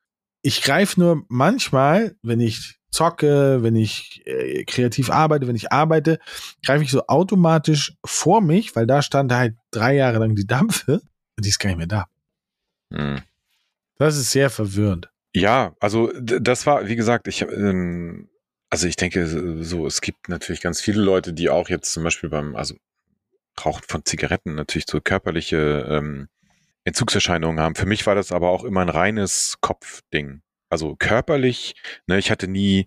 [0.45, 6.19] Ich greife nur manchmal, wenn ich zocke, wenn ich äh, kreativ arbeite, wenn ich arbeite,
[6.65, 11.01] greife ich so automatisch vor mich, weil da stand halt drei Jahre lang die Dampfe
[11.37, 12.07] und die ist gar nicht mehr da.
[12.91, 13.23] Mhm.
[13.97, 15.11] Das ist sehr verwirrend.
[15.35, 18.29] Ja, also das war, wie gesagt, ich ähm,
[18.69, 22.29] also ich denke so, es gibt natürlich ganz viele Leute, die auch jetzt zum Beispiel
[22.29, 22.75] beim, also
[23.65, 26.29] Rauchen von Zigaretten natürlich so körperliche ähm,
[26.85, 27.75] Entzugserscheinungen haben.
[27.75, 30.43] Für mich war das aber auch immer ein reines Kopfding.
[30.69, 31.75] Also körperlich,
[32.07, 32.87] ne, ich hatte nie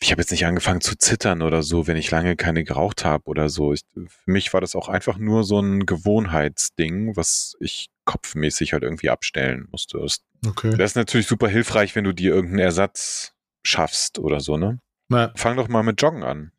[0.00, 3.24] ich habe jetzt nicht angefangen zu zittern oder so, wenn ich lange keine geraucht habe
[3.26, 3.72] oder so.
[3.72, 8.84] Ich, für mich war das auch einfach nur so ein Gewohnheitsding, was ich kopfmäßig halt
[8.84, 9.98] irgendwie abstellen musste.
[9.98, 10.70] Das, okay.
[10.70, 13.32] das ist natürlich super hilfreich, wenn du dir irgendeinen Ersatz
[13.64, 14.80] schaffst oder so, ne?
[15.08, 15.32] Na.
[15.34, 16.52] Fang doch mal mit Joggen an.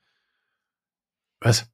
[1.39, 1.69] Was?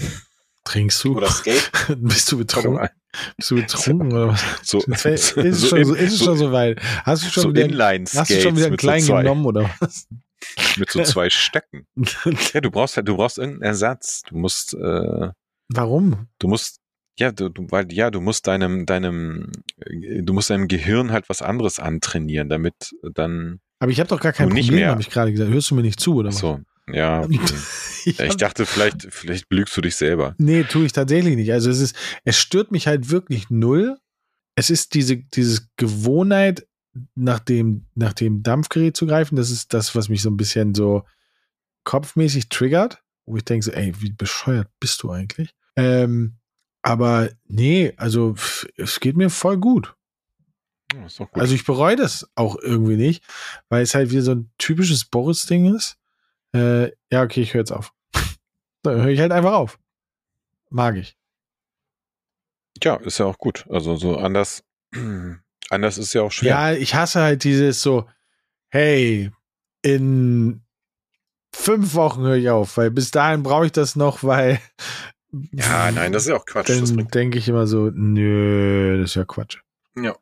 [0.64, 1.16] Trinkst du?
[1.16, 1.70] Oder Skate?
[1.96, 2.88] Bist du betrunken?
[3.36, 4.42] Bist du betrunken oder was?
[4.62, 6.80] So, ist, es so schon, in, so, ist es schon so weit?
[7.04, 10.06] Hast du schon so wieder, hast du schon wieder einen kleinen so genommen oder was?
[10.78, 11.86] Mit so zwei Stöcken.
[12.54, 14.22] ja, du brauchst halt, du brauchst irgendeinen Ersatz.
[14.26, 14.74] Du musst.
[14.74, 15.30] Äh,
[15.68, 16.28] Warum?
[16.38, 16.80] Du musst.
[17.18, 21.42] Ja, du, du, weil, ja, du musst deinem, deinem, du musst deinem Gehirn halt was
[21.42, 23.60] anderes antrainieren, damit dann.
[23.80, 25.50] Aber ich habe doch gar kein Problem, habe ich gerade gesagt.
[25.50, 26.38] Hörst du mir nicht zu, oder was?
[26.38, 27.26] So, ja.
[28.04, 28.10] Okay.
[28.10, 30.34] ich, ich dachte, vielleicht, vielleicht belügst du dich selber.
[30.38, 31.52] Nee, tue ich tatsächlich nicht.
[31.52, 33.96] Also es ist, es stört mich halt wirklich null.
[34.56, 36.66] Es ist diese, diese Gewohnheit,
[37.14, 39.36] nach dem, nach dem Dampfgerät zu greifen.
[39.36, 41.04] Das ist das, was mich so ein bisschen so
[41.84, 45.54] kopfmäßig triggert, wo ich denke so, ey, wie bescheuert bist du eigentlich?
[45.76, 46.36] Ähm,
[46.82, 48.34] aber nee, also
[48.76, 49.94] es geht mir voll gut.
[51.16, 51.28] gut.
[51.32, 53.24] Also ich bereue das auch irgendwie nicht,
[53.68, 55.96] weil es halt wieder so ein typisches Boris-Ding ist.
[56.54, 57.92] Äh, ja, okay, ich höre jetzt auf.
[58.82, 59.78] Dann höre ich halt einfach auf.
[60.70, 61.16] Mag ich.
[62.82, 63.66] Ja, ist ja auch gut.
[63.70, 64.64] Also so anders
[65.70, 66.50] anders ist ja auch schwer.
[66.50, 68.08] Ja, ich hasse halt dieses so,
[68.70, 69.30] hey,
[69.82, 70.62] in
[71.54, 74.58] fünf Wochen höre ich auf, weil bis dahin brauche ich das noch, weil
[75.52, 76.68] Ja, nein, das ist ja auch Quatsch.
[76.68, 79.60] Dann denke ich immer so, nö, das ist ja Quatsch.
[79.96, 80.16] Ja.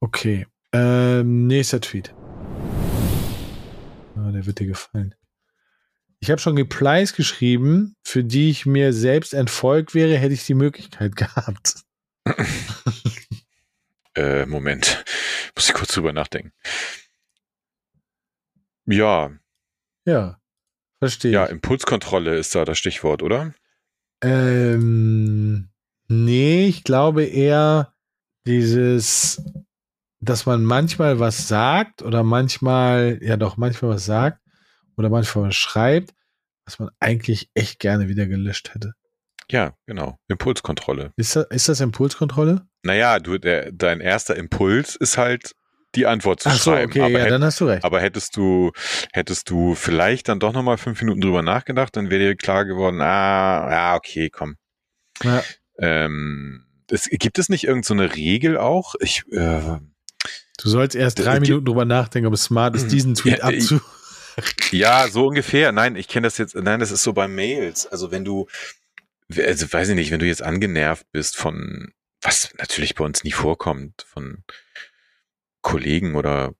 [0.00, 0.46] Okay.
[0.72, 2.14] Ähm, nächster Tweet.
[4.16, 5.14] Ah, der wird dir gefallen.
[6.20, 10.54] Ich habe schon Replies geschrieben, für die ich mir selbst entfolgt wäre, hätte ich die
[10.54, 11.82] Möglichkeit gehabt.
[14.14, 15.04] Äh, Moment.
[15.54, 16.52] Muss ich kurz drüber nachdenken.
[18.86, 19.30] Ja,
[20.04, 20.40] Ja,
[20.98, 21.30] verstehe.
[21.30, 21.44] ja.
[21.44, 23.54] Impulskontrolle ist da das Stichwort, oder?
[24.22, 25.68] Ähm,
[26.08, 27.94] nee, ich glaube eher
[28.44, 29.40] dieses,
[30.20, 34.40] dass man manchmal was sagt oder manchmal, ja doch, manchmal was sagt
[34.98, 36.12] oder manchmal schreibt,
[36.66, 38.92] was man eigentlich echt gerne wieder gelöscht hätte.
[39.50, 40.18] Ja, genau.
[40.28, 41.12] Impulskontrolle.
[41.16, 42.66] Ist das, ist das Impulskontrolle?
[42.82, 45.52] Naja, du, der, dein erster Impuls ist halt,
[45.94, 46.90] die Antwort zu Ach so, schreiben.
[46.90, 47.82] okay, aber, ja, hätt- dann hast du recht.
[47.82, 48.72] aber hättest du,
[49.14, 53.00] hättest du vielleicht dann doch nochmal fünf Minuten drüber nachgedacht, dann wäre dir klar geworden,
[53.00, 54.56] ah, ja, okay, komm.
[55.22, 55.42] Ja.
[55.78, 58.94] Ähm, es, gibt es nicht irgendeine so eine Regel auch?
[59.00, 59.78] Ich, äh,
[60.60, 63.48] Du sollst erst drei Äh, Minuten drüber nachdenken, ob es smart ist, diesen Tweet Ja,
[63.48, 63.80] ich- abzu.
[64.70, 65.72] Ja, so ungefähr.
[65.72, 67.86] Nein, ich kenne das jetzt, nein, das ist so bei Mails.
[67.86, 68.46] Also wenn du,
[69.36, 73.32] also weiß ich nicht, wenn du jetzt angenervt bist von, was natürlich bei uns nie
[73.32, 74.44] vorkommt, von
[75.62, 76.54] Kollegen oder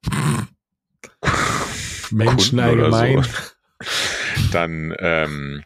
[2.11, 3.23] Menschen Kunden oder allgemein.
[3.23, 3.31] so,
[4.53, 5.65] dann, ähm,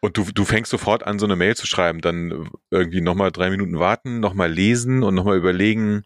[0.00, 3.50] und du, du fängst sofort an, so eine Mail zu schreiben, dann irgendwie nochmal drei
[3.50, 6.04] Minuten warten, nochmal lesen und nochmal überlegen,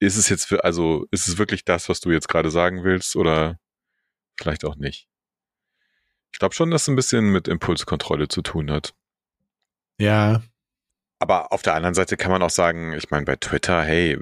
[0.00, 3.16] ist es jetzt, für, also ist es wirklich das, was du jetzt gerade sagen willst
[3.16, 3.58] oder
[4.38, 5.08] vielleicht auch nicht?
[6.32, 8.94] Ich glaube schon, dass es ein bisschen mit Impulskontrolle zu tun hat.
[10.00, 10.42] Ja,
[11.20, 14.18] Aber auf der anderen Seite kann man auch sagen, ich meine, bei Twitter, hey,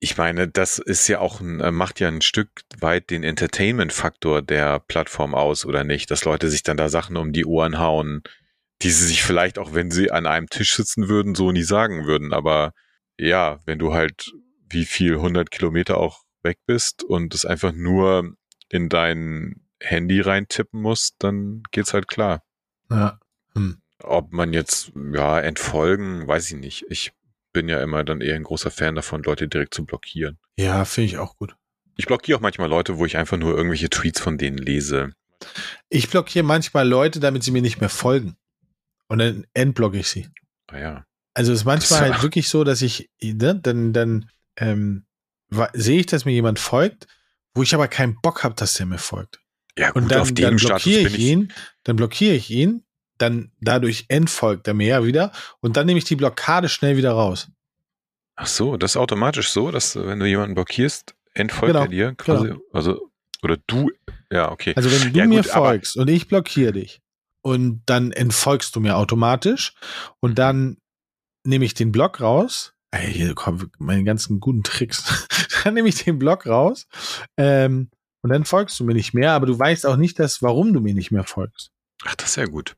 [0.00, 4.42] ich meine, das ist ja auch ein, äh, macht ja ein Stück weit den Entertainment-Faktor
[4.42, 6.10] der Plattform aus, oder nicht?
[6.10, 8.22] Dass Leute sich dann da Sachen um die Ohren hauen,
[8.82, 12.04] die sie sich vielleicht auch, wenn sie an einem Tisch sitzen würden, so nie sagen
[12.04, 12.32] würden.
[12.32, 12.72] Aber
[13.16, 14.32] ja, wenn du halt
[14.68, 18.34] wie viel 100 Kilometer auch weg bist und es einfach nur
[18.72, 22.42] in dein Handy reintippen musst, dann geht's halt klar.
[22.90, 23.18] ja.
[23.54, 23.78] Hm.
[24.02, 26.86] Ob man jetzt, ja, entfolgen, weiß ich nicht.
[26.88, 27.12] Ich
[27.52, 30.38] bin ja immer dann eher ein großer Fan davon, Leute direkt zu blockieren.
[30.56, 31.54] Ja, finde ich auch gut.
[31.96, 35.12] Ich blockiere auch manchmal Leute, wo ich einfach nur irgendwelche Tweets von denen lese.
[35.88, 38.36] Ich blockiere manchmal Leute, damit sie mir nicht mehr folgen.
[39.08, 40.28] Und dann entblocke ich sie.
[40.68, 41.06] Ah ja.
[41.34, 45.04] Also es ist manchmal halt wirklich so, dass ich, ne, dann, dann ähm,
[45.74, 47.06] sehe ich, dass mir jemand folgt,
[47.54, 49.40] wo ich aber keinen Bock habe, dass der mir folgt.
[49.78, 51.20] Ja, gut, Und dann, auf dem blockiere ich ich.
[51.20, 51.52] ihn,
[51.84, 52.84] dann blockiere ich ihn,
[53.18, 57.12] dann dadurch entfolgt er mir ja wieder und dann nehme ich die Blockade schnell wieder
[57.12, 57.48] raus.
[58.36, 61.88] Ach so, das ist automatisch so, dass äh, wenn du jemanden blockierst, entfolgt Genau, er
[61.88, 62.54] dir quasi.
[62.72, 63.10] Also,
[63.42, 63.90] oder du,
[64.30, 64.72] ja, okay.
[64.76, 67.00] Also wenn du Ja, mir gut, folgst und ich blockiere dich
[67.42, 69.74] und dann entfolgst du mir automatisch
[70.20, 70.78] und dann
[71.44, 72.74] nehme ich den Block raus.
[72.92, 75.26] Ey, hier kommen meine ganzen guten Tricks.
[75.64, 76.86] dann nehme ich den Block raus
[77.36, 77.90] ähm,
[78.22, 80.80] und dann folgst du mir nicht mehr, aber du weißt auch nicht, dass, warum du
[80.80, 81.70] mir nicht mehr folgst.
[82.04, 82.76] Ach, das ist ja gut.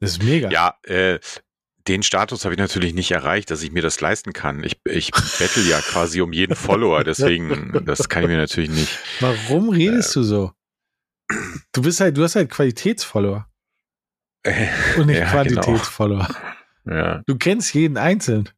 [0.00, 0.48] Das ist mega.
[0.50, 1.18] Ja, äh,
[1.88, 4.62] den Status habe ich natürlich nicht erreicht, dass ich mir das leisten kann.
[4.62, 8.98] Ich, ich bettel ja quasi um jeden Follower, deswegen, das kann ich mir natürlich nicht.
[9.20, 10.52] Warum redest du so?
[11.72, 13.48] Du bist halt, du hast halt Qualitätsfollower
[14.96, 15.62] und nicht Ja, genau.
[15.62, 16.28] Quantitätsfollower.
[16.86, 18.48] Ja, Du kennst jeden einzeln.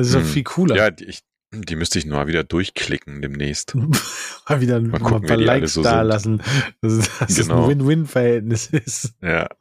[0.00, 0.26] Das ist doch Hm.
[0.26, 0.76] viel cooler.
[0.76, 1.20] ja die, ich,
[1.52, 3.74] die müsste ich mal wieder durchklicken demnächst.
[4.48, 6.38] mal wieder mal gucken, ein paar Likes so da sind.
[6.38, 6.42] lassen,
[6.80, 7.64] dass, dass es Genau.
[7.64, 9.14] ein Win-Win-Verhältnis ist.
[9.22, 9.48] Ja,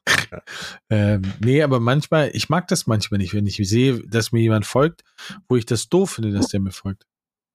[0.92, 4.66] Ähm, nee, aber manchmal, ich mag das manchmal nicht, wenn ich sehe, dass mir jemand
[4.68, 5.04] folgt,
[5.48, 7.06] wo ich das doof finde, dass der mir folgt.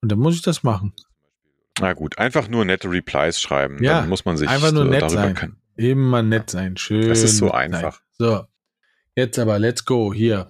[0.03, 0.93] Und dann muss ich das machen.
[1.81, 3.83] na gut, einfach nur nette Replies schreiben.
[3.83, 5.57] Ja, dann muss man sich einfach nur äh, nett darüber sein.
[5.77, 6.77] Immer nett sein.
[6.77, 7.09] Schön.
[7.09, 8.01] Das ist so einfach.
[8.19, 8.29] Sein.
[8.29, 8.45] So.
[9.17, 10.13] Jetzt aber, let's go.
[10.13, 10.49] Hier.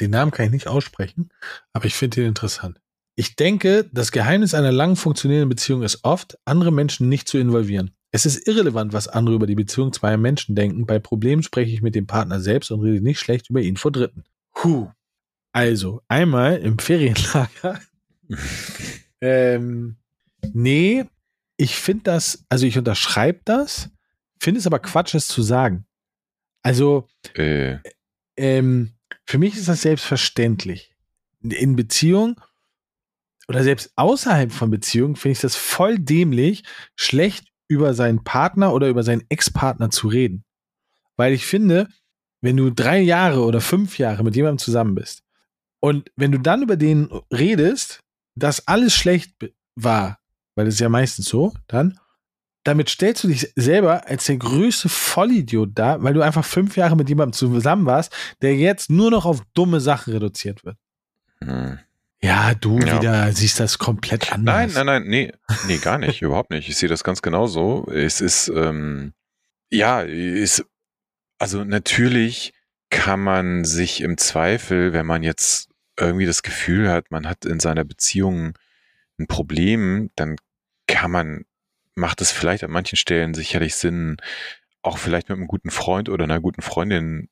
[0.00, 1.30] Den Namen kann ich nicht aussprechen,
[1.72, 2.80] aber ich finde ihn interessant.
[3.16, 7.92] Ich denke, das Geheimnis einer lang funktionierenden Beziehung ist oft, andere Menschen nicht zu involvieren.
[8.10, 10.86] Es ist irrelevant, was andere über die Beziehung zweier Menschen denken.
[10.86, 13.92] Bei Problemen spreche ich mit dem Partner selbst und rede nicht schlecht über ihn vor
[13.92, 14.24] Dritten.
[14.52, 14.90] Puh.
[15.52, 17.80] Also, einmal im Ferienlager.
[19.20, 19.96] ähm,
[20.52, 21.04] nee,
[21.56, 23.90] ich finde das, also ich unterschreibe das,
[24.40, 25.86] finde es aber Quatsch, es zu sagen.
[26.62, 27.78] Also, äh,
[28.36, 30.94] ähm, für mich ist das selbstverständlich.
[31.42, 32.40] In Beziehung
[33.48, 36.64] oder selbst außerhalb von Beziehung finde ich das voll dämlich,
[36.96, 40.44] schlecht über seinen Partner oder über seinen Ex-Partner zu reden.
[41.16, 41.88] Weil ich finde,
[42.40, 45.22] wenn du drei Jahre oder fünf Jahre mit jemandem zusammen bist
[45.80, 48.00] Und wenn du dann über den redest,
[48.34, 49.34] dass alles schlecht
[49.76, 50.18] war,
[50.54, 51.98] weil das ist ja meistens so, dann,
[52.64, 56.96] damit stellst du dich selber als der größte Vollidiot dar, weil du einfach fünf Jahre
[56.96, 60.76] mit jemandem zusammen warst, der jetzt nur noch auf dumme Sachen reduziert wird.
[61.42, 61.78] Hm.
[62.22, 62.96] Ja, du Ja.
[62.96, 64.54] wieder siehst das komplett anders.
[64.54, 65.32] Nein, nein, nein, nee,
[65.66, 66.68] nee, gar nicht, überhaupt nicht.
[66.68, 67.86] Ich sehe das ganz genauso.
[67.92, 69.12] Es ist, ähm,
[69.70, 70.64] ja, ist,
[71.38, 72.54] also natürlich
[72.88, 77.60] kann man sich im Zweifel, wenn man jetzt irgendwie das Gefühl hat, man hat in
[77.60, 78.54] seiner Beziehung
[79.18, 80.36] ein Problem, dann
[80.86, 81.44] kann man,
[81.94, 84.16] macht es vielleicht an manchen Stellen sicherlich Sinn,
[84.82, 87.28] auch vielleicht mit einem guten Freund oder einer guten Freundin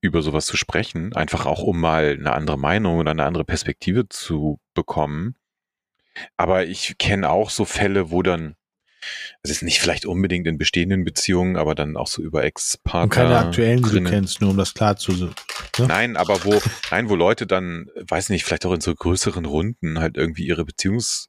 [0.00, 4.08] über sowas zu sprechen, einfach auch um mal eine andere Meinung oder eine andere Perspektive
[4.08, 5.34] zu bekommen.
[6.36, 8.56] Aber ich kenne auch so Fälle, wo dann,
[9.42, 13.02] es ist nicht vielleicht unbedingt in bestehenden Beziehungen, aber dann auch so über Ex-Partner.
[13.02, 15.30] Und keine aktuellen, die du kennst, nur um das klar zu ne?
[15.86, 20.00] Nein, aber wo, nein, wo Leute dann, weiß nicht, vielleicht auch in so größeren Runden
[20.00, 21.28] halt irgendwie ihre Beziehungs,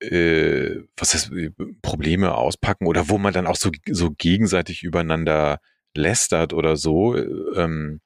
[0.00, 1.50] äh, was heißt, äh,
[1.82, 5.60] Probleme auspacken oder wo man dann auch so, so gegenseitig übereinander
[5.94, 7.16] lästert oder so.
[7.16, 8.00] äh, Ähm,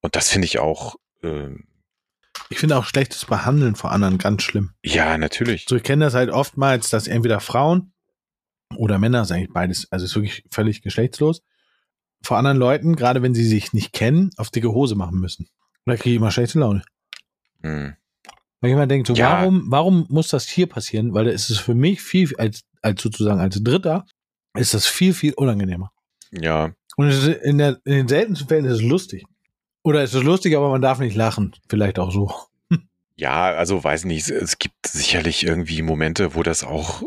[0.00, 1.48] und das finde ich auch, äh,
[2.50, 4.70] Ich finde auch schlechtes Behandeln vor anderen ganz schlimm.
[4.84, 5.66] ja, natürlich.
[5.68, 7.92] So, ich kenne das halt oftmals, dass entweder Frauen
[8.76, 11.42] oder Männer, ist eigentlich beides, also ist wirklich völlig geschlechtslos,
[12.22, 15.48] vor anderen Leuten, gerade wenn sie sich nicht kennen, auf dicke Hose machen müssen.
[15.84, 16.82] Und da kriege ich immer schlechte Laune.
[17.62, 17.96] Hm.
[18.60, 19.40] Weil ich immer denke, so, Ja.
[19.40, 21.14] warum, warum muss das hier passieren?
[21.14, 24.04] Weil da ist es für mich viel, als, als sozusagen als Dritter,
[24.56, 25.92] ist das viel, viel unangenehmer.
[26.32, 27.10] Ja, Und
[27.42, 29.24] in, der, in den seltensten Fällen ist es lustig.
[29.84, 31.54] Oder ist es lustig, aber man darf nicht lachen.
[31.68, 32.32] Vielleicht auch so.
[33.16, 37.02] Ja, also weiß nicht, es- es gibt sicherlich irgendwie Momente, wo das auch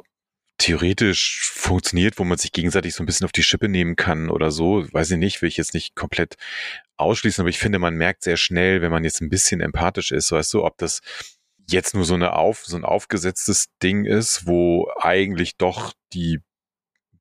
[0.58, 4.52] theoretisch funktioniert, wo man sich gegenseitig so ein bisschen auf die Schippe nehmen kann oder
[4.52, 4.86] so.
[4.92, 6.36] Weiß ich nicht, will ich jetzt nicht komplett
[6.98, 10.32] ausschließen, aber ich finde, man merkt sehr schnell, wenn man jetzt ein bisschen empathisch ist,
[10.32, 11.02] weißt du, ob das
[11.70, 16.40] jetzt nur so eine auf, so ein aufgesetztes Ding ist, wo eigentlich doch die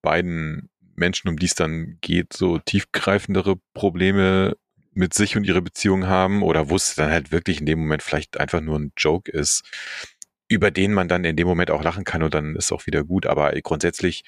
[0.02, 4.56] beiden Menschen, um die es dann geht, so tiefgreifendere Probleme
[4.92, 8.02] mit sich und ihre Beziehung haben oder wo es dann halt wirklich in dem Moment
[8.02, 9.62] vielleicht einfach nur ein Joke ist,
[10.48, 13.04] über den man dann in dem Moment auch lachen kann und dann ist auch wieder
[13.04, 13.26] gut.
[13.26, 14.24] Aber grundsätzlich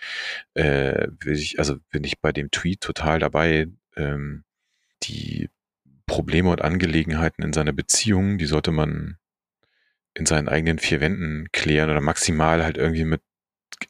[0.54, 4.44] äh, will ich, also bin ich bei dem Tweet total dabei, ähm,
[5.02, 5.50] die
[6.06, 9.18] Probleme und Angelegenheiten in seiner Beziehung, die sollte man
[10.14, 13.22] in seinen eigenen vier Wänden klären oder maximal halt irgendwie mit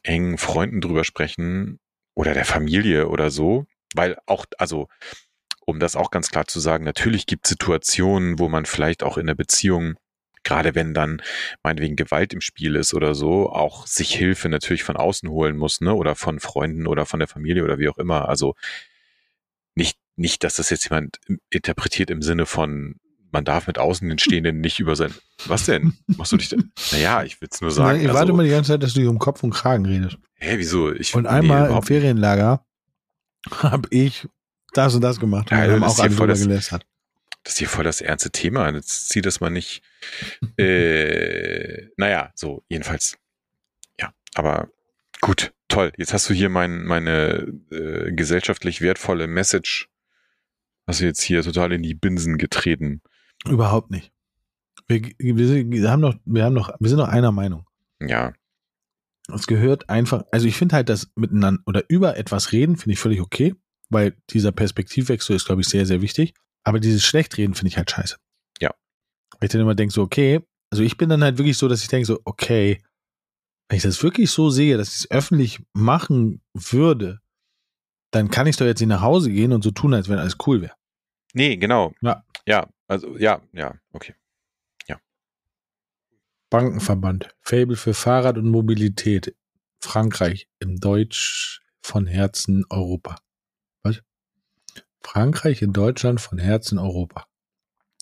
[0.03, 1.79] engen Freunden drüber sprechen
[2.15, 3.65] oder der Familie oder so.
[3.95, 4.87] Weil auch, also
[5.65, 9.17] um das auch ganz klar zu sagen, natürlich gibt es Situationen, wo man vielleicht auch
[9.17, 9.95] in der Beziehung,
[10.43, 11.21] gerade wenn dann
[11.63, 15.81] meinetwegen Gewalt im Spiel ist oder so, auch sich Hilfe natürlich von außen holen muss,
[15.81, 15.93] ne?
[15.93, 18.27] Oder von Freunden oder von der Familie oder wie auch immer.
[18.27, 18.55] Also
[19.75, 22.99] nicht, nicht, dass das jetzt jemand interpretiert im Sinne von,
[23.33, 25.13] man darf mit Außenstehenden nicht über sein.
[25.47, 25.93] Was denn?
[26.07, 26.71] Machst du dich denn?
[26.91, 27.99] Naja, ich will es nur sagen.
[27.99, 30.17] ich also, warte mal die ganze Zeit, dass du hier um Kopf und Kragen redest.
[30.35, 30.91] hä, wieso?
[30.93, 31.99] Ich, Und nee, einmal im überhaupt nicht.
[31.99, 32.65] Ferienlager
[33.57, 34.27] habe ich
[34.73, 35.51] das und das gemacht.
[35.51, 36.85] Und Ja, haben das auch ist hier alle das- gelästert.
[37.43, 38.69] Das ist hier voll das ernste Thema.
[38.71, 39.81] Jetzt zieh das mal nicht.
[40.57, 43.17] Äh, naja, so, jedenfalls.
[43.99, 44.69] Ja, aber
[45.19, 45.91] gut, toll.
[45.97, 49.89] Jetzt hast du hier mein, meine äh, gesellschaftlich wertvolle Message,
[50.87, 53.01] hast du jetzt hier total in die Binsen getreten.
[53.47, 54.11] Überhaupt nicht.
[54.87, 57.65] Wir, wir, sind- wir haben noch, wir haben noch, wir sind noch einer Meinung.
[58.01, 58.33] Ja,
[59.33, 62.99] Es gehört einfach, also ich finde halt, das miteinander oder über etwas reden, finde ich
[62.99, 63.55] völlig okay,
[63.89, 66.33] weil dieser Perspektivwechsel ist, glaube ich, sehr, sehr wichtig.
[66.65, 68.17] Aber dieses Schlechtreden finde ich halt scheiße.
[68.61, 68.69] Ja.
[69.39, 71.81] Weil ich dann immer denke, so, okay, also ich bin dann halt wirklich so, dass
[71.81, 72.81] ich denke, so, okay,
[73.69, 77.19] wenn ich das wirklich so sehe, dass ich es öffentlich machen würde,
[78.11, 80.37] dann kann ich doch jetzt nicht nach Hause gehen und so tun, als wenn alles
[80.45, 80.75] cool wäre.
[81.33, 81.93] nee, genau.
[82.01, 82.23] Ja.
[82.45, 84.13] Ja, also, ja, ja, okay.
[86.53, 89.35] Bankenverband, Fable für Fahrrad und Mobilität,
[89.83, 93.15] Frankreich, im Deutsch von Herzen Europa.
[93.81, 94.03] Was?
[95.01, 97.25] Frankreich in Deutschland von Herzen Europa.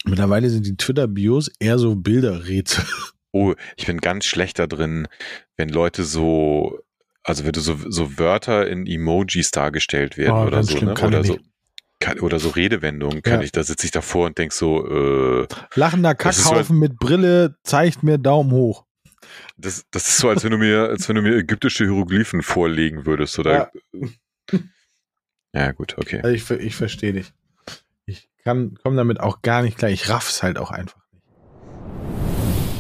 [0.04, 2.86] Mittlerweile sind die Twitter-Bios eher so Bilderrätsel.
[3.34, 5.08] Oh, ich bin ganz schlecht da drin,
[5.56, 6.82] wenn Leute so,
[7.24, 10.92] also wenn du so, so Wörter in Emojis dargestellt werden Oh, oder so, ne?
[10.92, 11.46] Oder so, nicht.
[12.02, 13.42] Kann, oder so Redewendungen, kann Ja.
[13.46, 14.86] ich, da sitze ich davor und denk so,
[15.44, 18.84] äh, Lachender ist so, Kackhaufen mit Brille zeigt mir Daumen hoch.
[19.56, 23.06] das, das ist so, als wenn du mir, als wenn du mir ägyptische Hieroglyphen vorlegen
[23.06, 23.72] würdest, oder?
[25.54, 26.22] Ja, gut, okay.
[26.24, 27.34] Also ich, ich verstehe dich.
[28.06, 29.92] Ich kann, komme damit auch gar nicht klar.
[29.92, 31.32] Ich raff's halt auch einfach nicht.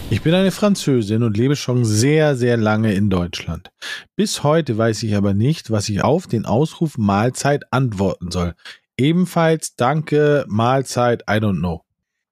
[0.10, 3.72] Ich bin eine Französin und lebe schon sehr, sehr lange in Deutschland.
[4.16, 8.54] Bis heute weiß ich aber nicht, was ich auf den Ausruf Mahlzeit antworten soll.
[8.98, 11.84] Ebenfalls Danke, Mahlzeit, I don't know.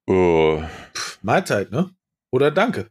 [0.08, 0.64] Oh.
[1.22, 1.90] Mahlzeit, ne?
[2.32, 2.90] Oder Danke.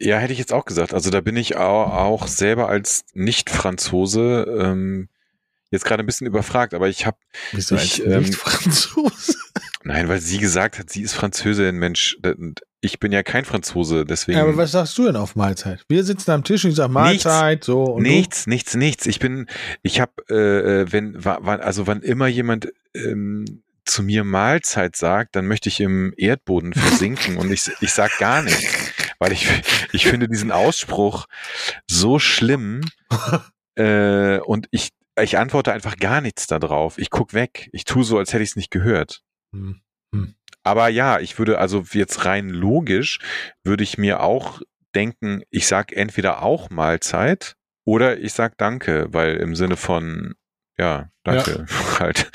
[0.00, 0.92] Ja, hätte ich jetzt auch gesagt.
[0.92, 5.08] Also da bin ich auch, selber als Nicht-Franzose ähm,
[5.70, 7.16] jetzt gerade ein bisschen überfragt, aber ich habe
[7.52, 9.34] Wieso Ich, als ähm, Nicht-Franzose?
[9.84, 12.18] Nein, weil sie gesagt hat, sie ist Französin, Mensch.
[12.22, 14.38] Und Ich bin ja kein Franzose, deswegen.
[14.38, 15.82] Ja, aber was sagst du denn auf Mahlzeit?
[15.88, 19.06] Wir sitzen am Tisch und ich sag Mahlzeit, so und nichts, nichts, nichts.
[19.06, 19.46] Ich bin,
[19.82, 24.96] ich habe, äh, äh, wenn, wa- wann, also wann immer jemand ähm, zu mir Mahlzeit
[24.96, 28.64] sagt, dann möchte ich im Erdboden versinken und ich, ich sag gar nichts,
[29.18, 29.46] weil ich,
[29.92, 31.26] ich finde diesen Ausspruch
[31.90, 32.80] so schlimm
[33.76, 36.98] äh, und ich, ich antworte einfach gar nichts darauf.
[36.98, 37.68] Ich guck weg.
[37.72, 39.22] Ich tue so, als hätte ich es nicht gehört.
[39.52, 39.58] du.
[39.58, 39.80] Hm.
[40.64, 43.20] Aber ja, ich würde also jetzt rein logisch,
[43.62, 44.60] würde ich mir auch
[44.94, 47.54] denken, ich sag entweder auch Mahlzeit
[47.84, 50.34] oder ich sag Danke, weil im Sinne von,
[50.78, 51.66] ja, danke,
[52.00, 52.30] halt.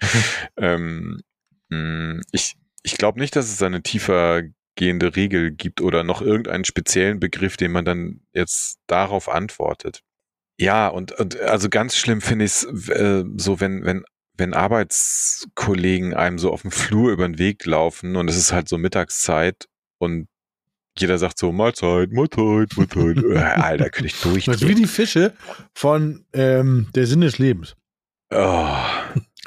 [0.56, 1.20] ähm,
[1.68, 4.42] mh, ich ich glaube nicht, dass es eine tiefer
[4.74, 10.02] gehende Regel gibt oder noch irgendeinen speziellen Begriff, den man dann jetzt darauf antwortet.
[10.58, 14.04] Ja, und, und also ganz schlimm finde ich es äh, so, wenn, wenn
[14.36, 18.68] wenn Arbeitskollegen einem so auf dem Flur über den Weg laufen und es ist halt
[18.68, 19.68] so Mittagszeit
[19.98, 20.28] und
[20.98, 23.18] jeder sagt so Mahlzeit, Mahlzeit, Mahlzeit.
[23.24, 25.34] Äh, Alter, könnte ich Das ist wie die Fische
[25.74, 27.76] von ähm, Der Sinn des Lebens
[28.32, 28.76] Oh,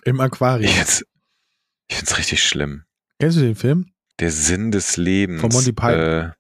[0.04, 0.66] im Aquarium.
[0.70, 1.06] ich find's,
[1.88, 2.84] ich find's richtig schlimm.
[3.20, 3.92] Kennst du den Film?
[4.20, 5.42] Der Sinn des Lebens.
[5.42, 6.00] Von Monty Python.
[6.00, 6.32] Äh,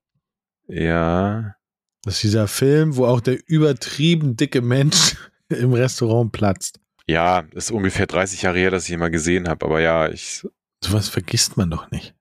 [0.67, 1.55] ja.
[2.03, 5.15] Das ist dieser Film, wo auch der übertrieben dicke Mensch
[5.49, 6.79] im Restaurant platzt.
[7.05, 10.45] Ja, ist ungefähr 30 Jahre her, dass ich ihn mal gesehen habe, aber ja, ich.
[10.83, 12.15] Sowas vergisst man doch nicht.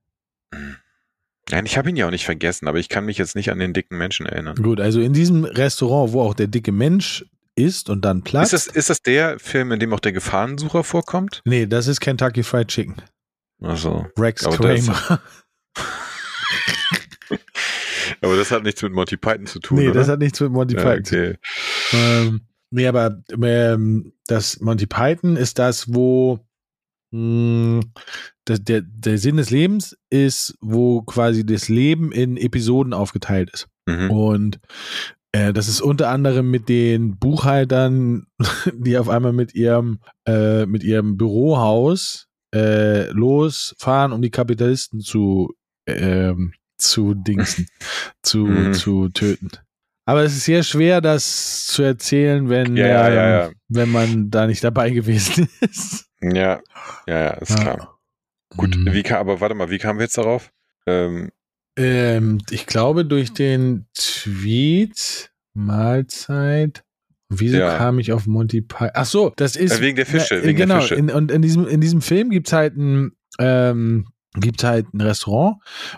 [1.50, 3.58] Nein, ich habe ihn ja auch nicht vergessen, aber ich kann mich jetzt nicht an
[3.58, 4.56] den dicken Menschen erinnern.
[4.56, 7.24] Gut, also in diesem Restaurant, wo auch der dicke Mensch
[7.54, 8.52] ist und dann platzt.
[8.52, 11.42] Ist das, ist das der Film, in dem auch der Gefahrensucher vorkommt?
[11.44, 12.96] nee, das ist Kentucky Fried Chicken.
[13.60, 14.06] Also.
[14.18, 15.20] Rex Aber Kramer.
[18.20, 19.78] Aber das hat nichts mit Monty Python zu tun.
[19.78, 20.00] nee, oder?
[20.00, 21.36] das hat nichts mit Monty ja, Python zu tun.
[21.36, 21.38] okay.
[21.92, 22.40] Ähm,
[22.72, 26.40] nee, aber ähm, das Monty Python ist das, wo
[27.12, 27.80] mh,
[28.44, 33.68] das, der, der Sinn des Lebens ist, wo quasi das Leben in Episoden aufgeteilt ist.
[33.86, 34.10] Mhm.
[34.10, 34.60] Und
[35.32, 38.26] äh, das ist unter anderem mit den Buchhaltern,
[38.74, 45.54] die auf einmal mit ihrem, äh, mit ihrem Bürohaus äh, losfahren, um die Kapitalisten zu,
[45.86, 47.66] ähm, zu dingsen,
[48.22, 48.74] zu, Mhm.
[48.74, 49.50] zu töten.
[50.04, 54.30] Aber es ist sehr schwer, das zu erzählen, wenn, Ja, ja, ja, ähm, wenn man
[54.30, 56.06] da nicht dabei gewesen ist.
[56.20, 56.60] Ja,
[57.06, 57.98] ja, ja, ist klar.
[58.56, 58.92] Gut, Mhm.
[58.92, 60.50] wie kam, aber warte mal, wie kamen wir jetzt darauf?
[60.86, 61.30] Ähm,
[61.76, 66.84] Ähm, ich glaube durch den Tweet Mahlzeit.
[67.30, 67.78] Wieso Ja.
[67.78, 68.90] kam ich auf Monty Python?
[68.94, 70.80] Ach so, das ist Äh, wegen der Fische, Na, wegen der genau.
[70.82, 70.96] Fische.
[70.96, 73.12] In, und in diesem in diesem Film gibt's halt ein
[74.34, 75.56] ähm, gibt's halt ein Restaurant,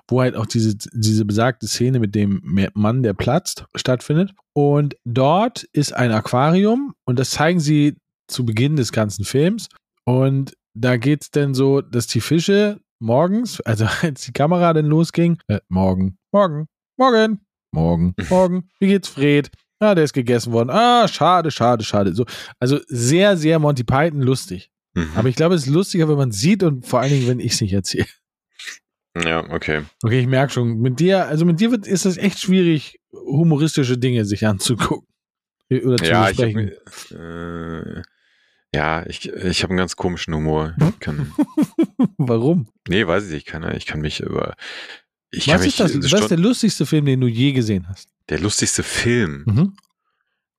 [0.08, 2.40] wo halt auch diese diese besagte Szene mit dem
[2.74, 4.32] Mann, der platzt, stattfindet.
[4.52, 7.96] Und dort ist ein Aquarium und das zeigen sie
[8.28, 9.68] zu Beginn des ganzen Films.
[10.04, 15.38] Und da geht's denn so, dass die Fische morgens, also als die Kamera dann losging,
[15.48, 16.66] äh, morgen, morgen,
[16.96, 17.40] morgen,
[17.72, 19.50] morgen, morgen, wie geht's Fred?
[19.80, 20.70] Ah, der ist gegessen worden.
[20.70, 22.14] Ah, schade, schade, schade.
[22.14, 22.24] So,
[22.58, 24.70] also sehr, sehr Monty Python lustig.
[24.94, 25.10] mhm.
[25.14, 27.40] Aber ich glaube, es ist lustiger, wenn man es sieht und vor allen Dingen, wenn
[27.40, 28.06] ich es nicht erzähle.
[29.16, 29.82] Ja, okay.
[30.02, 33.96] Okay, ich merke schon, mit dir, also mit dir wird, ist es echt schwierig, humoristische
[33.98, 35.06] Dinge sich anzugucken.
[35.70, 36.72] Oder zu Ja, ich hab, besprechen.
[37.18, 38.02] äh,
[38.74, 40.74] ja, ich, ich habe einen ganz komischen Humor.
[41.00, 41.32] Kann,
[42.18, 42.68] Warum?
[42.88, 44.54] nee, weiß ich nicht, ich kann, ich kann mich über.
[45.30, 45.94] Ich Was ist das?
[46.12, 48.08] Was ist der lustigste Film, den du je gesehen hast?
[48.30, 49.44] der lustigste Film.
[49.46, 49.76] Mhm.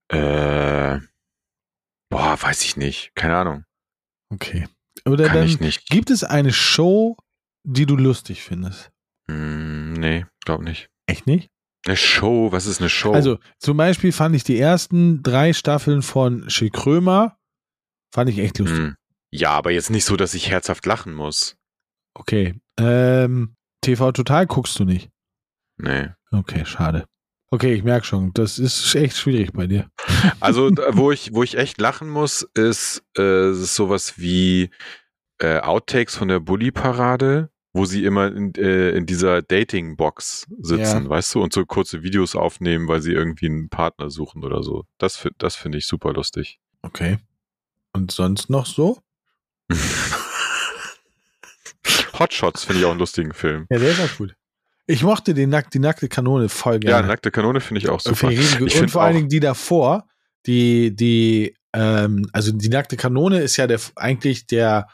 [0.09, 0.99] Äh,
[2.09, 3.11] boah, weiß ich nicht.
[3.15, 3.65] Keine Ahnung.
[4.29, 4.67] Okay.
[5.05, 5.87] Oder Kann dann ich nicht.
[5.89, 7.17] gibt es eine Show,
[7.65, 8.91] die du lustig findest?
[9.27, 10.89] Hm, nee, glaub nicht.
[11.07, 11.49] Echt nicht?
[11.85, 13.11] Eine Show, was ist eine Show?
[13.11, 17.37] Also zum Beispiel fand ich die ersten drei Staffeln von Schill Krömer
[18.13, 18.77] fand ich echt lustig.
[18.77, 18.95] Hm.
[19.31, 21.57] Ja, aber jetzt nicht so, dass ich herzhaft lachen muss.
[22.13, 22.55] Okay.
[22.79, 25.09] Ähm, TV Total guckst du nicht.
[25.77, 26.09] Nee.
[26.31, 27.05] Okay, schade.
[27.51, 29.89] Okay, ich merke schon, das ist echt schwierig bei dir.
[30.39, 34.71] Also, wo ich, wo ich echt lachen muss, ist, äh, ist sowas wie
[35.39, 41.09] äh, Outtakes von der Bully-Parade, wo sie immer in, äh, in dieser Dating-Box sitzen, Ja.
[41.09, 44.85] weißt du, und so kurze Videos aufnehmen, weil sie irgendwie einen Partner suchen oder so.
[44.97, 46.61] Das, das finde ich super lustig.
[46.83, 47.17] Okay.
[47.91, 48.99] Und sonst noch so?
[52.17, 53.67] Hotshots finde ich auch einen lustigen Film.
[53.69, 54.35] Ja, der ist auch gut.
[54.87, 57.09] Ich mochte den Nack, die nackte Kanone voll Ja, gerne.
[57.09, 58.31] Nackte Kanone finde ich auch super.
[58.31, 58.57] Ich.
[58.61, 60.07] Ich Und vor allen Dingen die davor,
[60.45, 64.87] die, die, ähm, also die nackte Kanone ist ja der eigentlich der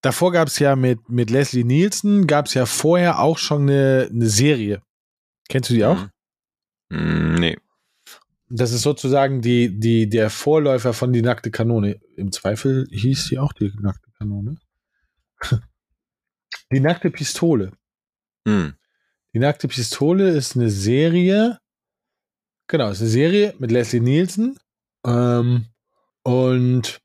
[0.00, 4.08] davor gab es ja mit, mit Leslie Nielsen, gab es ja vorher auch schon eine,
[4.10, 4.82] eine Serie.
[5.48, 6.06] Kennst du die auch?
[6.90, 7.58] Mm, nee.
[8.50, 12.00] Das ist sozusagen die, die, der Vorläufer von Die nackte Kanone.
[12.16, 14.56] Im Zweifel hieß sie auch die nackte Kanone.
[16.70, 17.72] Die nackte Pistole.
[18.46, 18.74] Hm.
[19.32, 21.58] Die nackte Pistole ist eine Serie.
[22.66, 24.58] Genau, ist eine Serie mit Leslie Nielsen.
[25.06, 25.66] Ähm,
[26.24, 27.00] und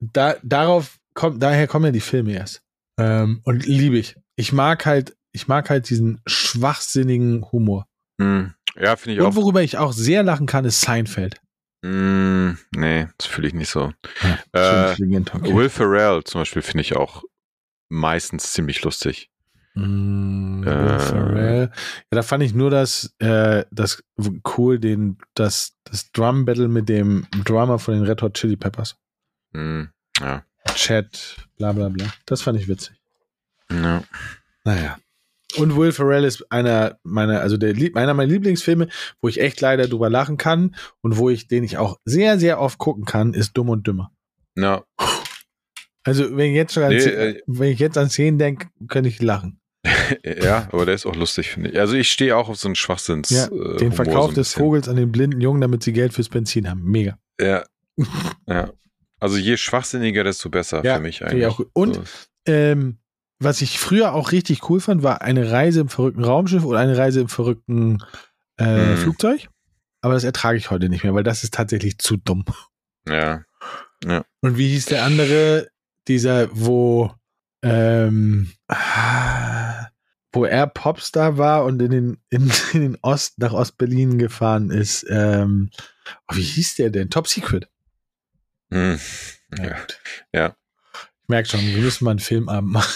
[0.00, 2.62] da, darauf kommt, daher kommen ja die Filme erst.
[2.98, 4.16] Ähm, und liebe ich.
[4.36, 7.86] Ich mag halt, ich mag halt diesen schwachsinnigen Humor.
[8.20, 8.54] Hm.
[8.76, 9.36] Ja, finde ich Und auch.
[9.36, 11.40] worüber ich auch sehr lachen kann, ist Seinfeld.
[11.84, 13.92] Mm, nee, das fühle ich nicht so.
[14.54, 15.54] Ja, Äh, okay.
[15.54, 17.22] Will Ferrell zum Beispiel finde ich auch
[17.90, 19.30] meistens ziemlich lustig.
[19.74, 20.98] Mm, Will Äh.
[20.98, 21.70] Ferrell.
[21.72, 24.02] Ja, da fand ich nur das, äh, das
[24.56, 28.96] cool, den, das, das Drum Battle mit dem Drummer von den Red Hot Chili Peppers.
[29.52, 29.84] Mm,
[30.20, 30.44] ja.
[30.74, 32.06] Chat, bla bla bla.
[32.26, 32.96] Das fand ich witzig.
[33.70, 34.02] ja.
[34.64, 34.96] Naja.
[35.56, 38.88] Und Will Ferrell ist einer meiner, also der, einer meiner Lieblingsfilme,
[39.20, 42.58] wo ich echt leider drüber lachen kann und wo ich, den ich auch sehr, sehr
[42.60, 44.10] oft gucken kann, ist Dumm und Dümmer.
[44.56, 44.82] Ja,
[46.02, 48.68] Also, wenn ich jetzt schon an, Nee, Szenen- äh, wenn ich jetzt an Szenen denke,
[48.88, 49.60] könnte ich lachen.
[50.24, 51.78] ja, aber der ist auch lustig, finde ich.
[51.78, 53.30] Also ich stehe auch auf so einen Schwachsinns.
[53.30, 54.54] Ja, äh, den Humor Verkauf so des.
[54.54, 56.82] Vogels an den blinden Jungen, damit sie Geld fürs Benzin haben.
[56.82, 57.16] Mega.
[57.40, 57.64] Ja.
[58.48, 58.70] ja.
[59.24, 61.46] Also je schwachsinniger, desto besser Ja, für mich eigentlich.
[61.46, 61.60] auch.
[61.72, 62.02] Und So.
[62.46, 62.98] Ähm,
[63.38, 66.96] was ich früher auch richtig cool fand, war eine Reise im verrückten Raumschiff oder eine
[66.98, 67.98] Reise im verrückten
[68.58, 68.96] äh, Hm.
[68.98, 69.48] Flugzeug.
[70.02, 72.44] Aber das ertrage ich heute nicht mehr, weil das ist tatsächlich zu dumm.
[73.08, 73.44] Ja.
[74.42, 75.68] Und wie hieß der andere?
[76.06, 77.10] Dieser, wo,
[77.62, 78.52] ähm,
[80.32, 85.06] wo er Popstar war und in den, in, in den Ost, nach Ostberlin gefahren ist.
[85.08, 85.70] Ähm,
[86.30, 87.08] oh, wie hieß der denn?
[87.08, 87.68] Top Secret.
[88.70, 88.98] Hm.
[89.58, 89.76] Ja.
[90.32, 90.56] Ja.
[91.22, 92.92] Ich merke schon, wir müssen mal einen Filmabend machen.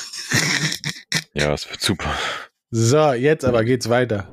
[1.34, 2.12] ja, das wird super.
[2.70, 4.28] So, jetzt aber geht's weiter.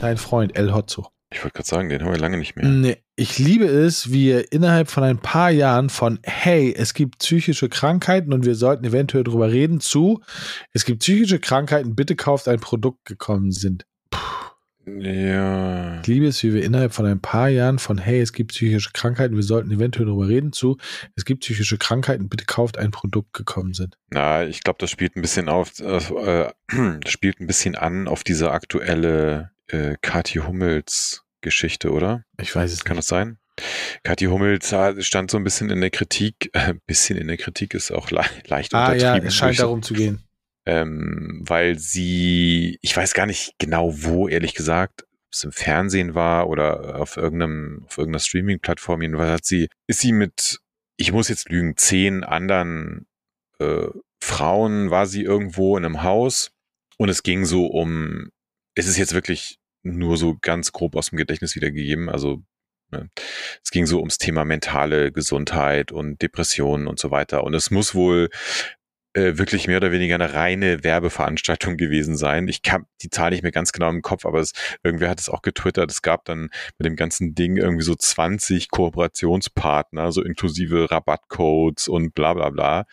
[0.00, 1.08] Dein Freund El Hotzo.
[1.32, 2.66] Ich wollte gerade sagen, den haben wir lange nicht mehr.
[2.66, 7.18] Nee, ich liebe es, wie er innerhalb von ein paar Jahren von hey, es gibt
[7.18, 10.20] psychische Krankheiten und wir sollten eventuell drüber reden zu
[10.72, 13.86] es gibt psychische Krankheiten, bitte kauft ein Produkt gekommen sind.
[14.86, 16.00] Ja.
[16.00, 18.90] Ich liebe es, wie wir innerhalb von ein paar Jahren von hey, es gibt psychische
[18.92, 20.76] Krankheiten, wir sollten eventuell drüber reden zu
[21.14, 23.96] es gibt psychische Krankheiten, bitte kauft ein Produkt gekommen sind.
[24.10, 26.50] Na, ich glaube, das spielt ein bisschen auf, äh,
[27.06, 32.24] spielt ein bisschen an auf diese aktuelle äh, Kathi Hummels Geschichte, oder?
[32.40, 33.04] Ich weiß es Kann nicht.
[33.04, 33.38] das sein?
[34.02, 37.74] Kathi Hummels ah, stand so ein bisschen in der Kritik, äh, bisschen in der Kritik
[37.74, 39.16] ist auch le leicht Ah ja, untertrieben.
[39.16, 40.22] es würde scheint darum zu gehen.
[40.66, 46.14] Ähm, weil sie, ich weiß gar nicht genau wo, ehrlich gesagt, ob es im Fernsehen
[46.14, 50.60] war oder auf irgendeinem, auf irgendeiner Streaming-Plattform, jedenfalls hat sie, ist sie mit,
[50.96, 53.06] ich muss jetzt lügen, zehn anderen
[53.58, 53.88] äh,
[54.22, 56.52] Frauen, war sie irgendwo in einem Haus.
[56.96, 58.30] Und es ging so um,
[58.74, 62.42] es ist jetzt wirklich nur so ganz grob aus dem Gedächtnis wiedergegeben, also
[62.92, 63.10] ne,
[63.64, 67.42] es ging so ums Thema mentale Gesundheit und Depressionen und so weiter.
[67.42, 68.28] Und es muss wohl
[69.14, 72.48] äh, wirklich mehr oder weniger eine reine Werbeveranstaltung gewesen sein.
[72.48, 74.52] Ich kann die Zahl nicht mehr ganz genau im Kopf, aber es,
[74.82, 75.90] irgendwer hat es auch getwittert.
[75.90, 82.14] Es gab dann bei dem ganzen Ding irgendwie so 20 Kooperationspartner, so inklusive Rabattcodes und
[82.14, 82.86] bla bla bla.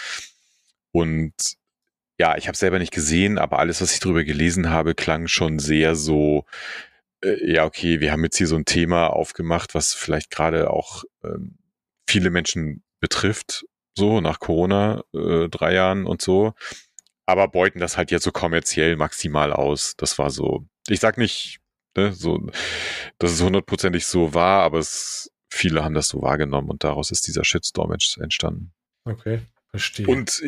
[0.92, 1.34] Und
[2.20, 5.58] ja, ich habe selber nicht gesehen, aber alles, was ich darüber gelesen habe, klang schon
[5.58, 6.44] sehr so,
[7.24, 11.06] äh, ja, okay, wir haben jetzt hier so ein Thema aufgemacht, was vielleicht gerade auch
[11.24, 11.58] ähm,
[12.10, 13.66] viele Menschen betrifft,
[14.00, 16.54] so nach Corona, äh, drei Jahren und so.
[17.28, 19.94] Aber beuten das halt jetzt so kommerziell maximal aus.
[19.96, 21.60] Das war so, ich sag nicht,
[21.96, 22.50] ne, so,
[23.20, 27.28] dass es hundertprozentig so war, aber es, viele haben das so wahrgenommen und daraus ist
[27.28, 28.74] dieser Shitstorm ents- entstanden.
[29.06, 30.08] Okay, verstehe.
[30.08, 30.42] Und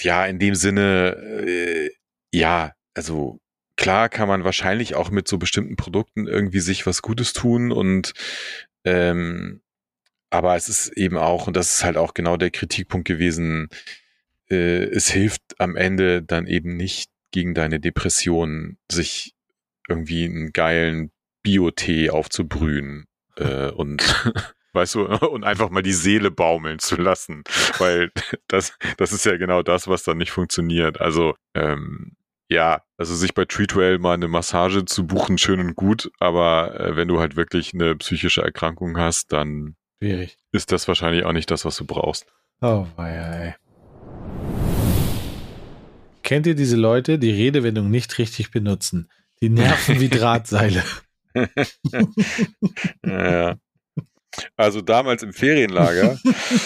[0.00, 1.90] ja, in dem Sinne, äh,
[2.32, 3.38] ja, also
[3.76, 8.12] klar kann man wahrscheinlich auch mit so bestimmten Produkten irgendwie sich was Gutes tun und
[8.84, 9.62] ähm,
[10.30, 13.68] aber es ist eben auch, und das ist halt auch genau der Kritikpunkt gewesen,
[14.50, 19.34] äh, es hilft am Ende dann eben nicht gegen deine Depression, sich
[19.88, 21.10] irgendwie einen geilen
[21.42, 23.06] Bio-Tee aufzubrühen
[23.36, 24.02] äh, und
[24.72, 27.42] weißt du, und einfach mal die Seele baumeln zu lassen,
[27.78, 28.10] weil
[28.48, 31.00] das, das ist ja genau das, was dann nicht funktioniert.
[31.00, 32.16] Also ähm,
[32.50, 36.96] ja, also sich bei Treatwell mal eine Massage zu buchen, schön und gut, aber äh,
[36.96, 40.36] wenn du halt wirklich eine psychische Erkrankung hast, dann Schwierig.
[40.52, 42.26] ist das wahrscheinlich auch nicht das, was du brauchst.
[42.60, 43.54] Oh, ey.
[46.22, 49.10] Kennt ihr diese Leute, die Redewendung nicht richtig benutzen?
[49.40, 50.82] Die nerven wie Drahtseile.
[53.06, 53.56] ja.
[54.56, 56.18] Also damals im Ferienlager,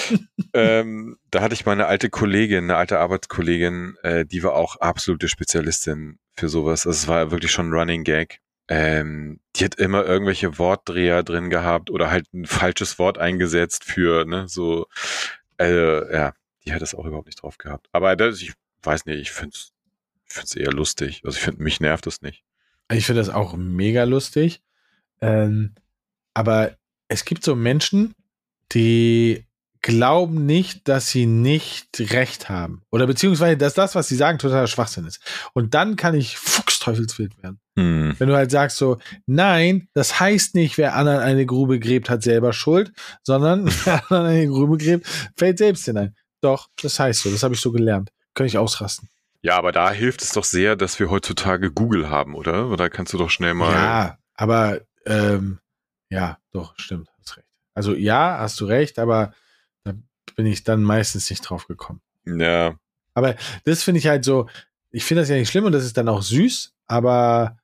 [0.55, 5.29] ähm, da hatte ich meine alte Kollegin, eine alte Arbeitskollegin, äh, die war auch absolute
[5.29, 6.87] Spezialistin für sowas.
[6.87, 8.41] Also es war wirklich schon ein Running Gag.
[8.75, 14.25] Ähm, die hat immer irgendwelche Wortdreher drin gehabt oder halt ein falsches Wort eingesetzt für,
[14.25, 14.87] ne, so,
[15.59, 16.33] äh, ja,
[16.65, 17.89] die hat das auch überhaupt nicht drauf gehabt.
[17.93, 19.73] Aber das, ich weiß nicht, ich finde es
[20.33, 21.21] ich find's eher lustig.
[21.25, 22.43] Also ich finde, mich nervt das nicht.
[22.91, 24.63] Ich finde das auch mega lustig.
[25.21, 25.75] Ähm,
[26.33, 28.15] aber es gibt so Menschen,
[28.73, 29.45] die
[29.83, 32.83] glauben nicht, dass sie nicht recht haben.
[32.91, 35.21] Oder beziehungsweise, dass das, was sie sagen, totaler Schwachsinn ist.
[35.53, 36.39] Und dann kann ich
[36.83, 37.61] Fuchsteufelswild werden.
[37.79, 38.15] Hm.
[38.19, 42.23] Wenn du halt sagst so, nein, das heißt nicht, wer anderen eine Grube gräbt, hat
[42.23, 45.07] selber Schuld, sondern wer anderen eine Grube gräbt,
[45.37, 46.15] fällt selbst hinein.
[46.41, 48.11] Doch, das heißt so, das habe ich so gelernt.
[48.35, 49.09] Könnte ich ausrasten.
[49.43, 52.69] Ja, aber da hilft es doch sehr, dass wir heutzutage Google haben, oder?
[52.69, 53.73] Oder kannst du doch schnell mal.
[53.73, 55.59] Ja, aber ähm,
[56.11, 57.49] ja, doch, stimmt, hast recht.
[57.75, 59.33] Also ja, hast du recht, aber
[59.85, 59.95] da
[60.37, 62.01] bin ich dann meistens nicht drauf gekommen.
[62.25, 62.77] Ja.
[63.15, 64.49] Aber das finde ich halt so,
[64.93, 67.59] ich finde das ja nicht schlimm und das ist dann auch süß, aber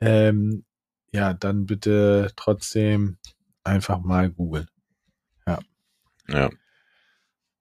[0.00, 0.64] ähm,
[1.12, 3.18] ja, dann bitte trotzdem
[3.62, 4.68] einfach mal googeln.
[6.32, 6.48] Ja.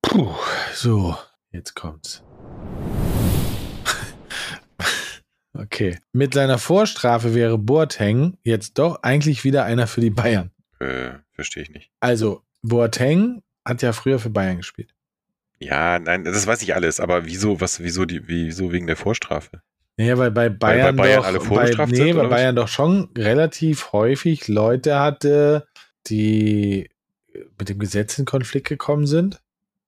[0.01, 0.35] Puh,
[0.73, 1.17] so,
[1.51, 2.23] jetzt kommt's.
[5.53, 5.97] okay.
[6.13, 10.51] Mit seiner Vorstrafe wäre Boateng jetzt doch eigentlich wieder einer für die Bayern.
[10.79, 11.91] Äh, verstehe ich nicht.
[11.99, 14.93] Also, Boateng hat ja früher für Bayern gespielt.
[15.59, 19.61] Ja, nein, das weiß ich alles, aber wieso, was, wieso die, wieso wegen der Vorstrafe?
[19.97, 22.29] Naja, weil bei Bayern, bei Bayern doch, alle bei, vorbestraft nee, sind, bei was?
[22.29, 25.67] Bayern doch schon relativ häufig Leute hatte,
[26.07, 26.89] die
[27.57, 29.41] mit dem Gesetz in Konflikt gekommen sind.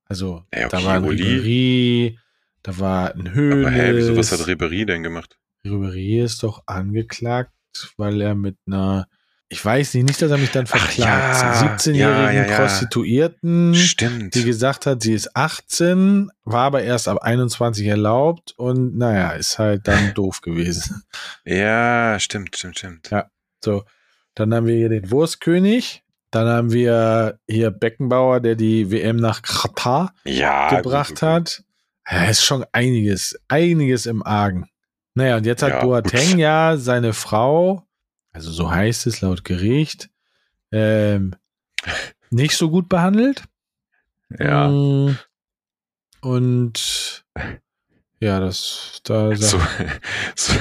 [0.06, 1.24] Also Ja, da okay, war ein Uli.
[1.24, 2.18] Ribéry,
[2.64, 3.66] da war ein Höhles.
[3.66, 5.40] Aber hä, wieso, was hat Ribery denn gemacht?
[5.64, 7.54] Ribéry ist doch angeklagt,
[7.96, 9.08] weil er mit einer,
[9.52, 12.56] ich weiß nicht, nicht, dass er mich dann verklagt, ja, 17-jährigen ja, ja.
[12.56, 14.34] Prostituierten, Stimmt.
[14.34, 19.60] die gesagt hat, sie ist 18, war aber erst ab 21 erlaubt und naja, ist
[19.60, 21.04] halt dann doof gewesen.
[21.44, 23.10] Ja, stimmt, stimmt, stimmt.
[23.10, 23.30] Ja.
[23.62, 23.84] So,
[24.36, 29.42] dann haben wir hier den Wurstkönig, dann haben wir hier Beckenbauer, der die WM nach
[29.42, 31.64] Katar gebracht gut, hat.
[32.10, 34.70] Ja, ist schon einiges, einiges im Argen.
[35.14, 36.40] Naja, und jetzt hat Ja, Boateng gut.
[36.40, 37.86] ja seine Frau,
[38.32, 40.10] also so heißt es laut Gericht,
[40.72, 41.36] ähm,
[42.30, 43.44] nicht so gut behandelt.
[44.40, 44.70] Ja.
[44.70, 45.18] Mm,
[46.22, 47.26] Und
[48.20, 49.60] ja, das, da So,
[50.36, 50.54] so,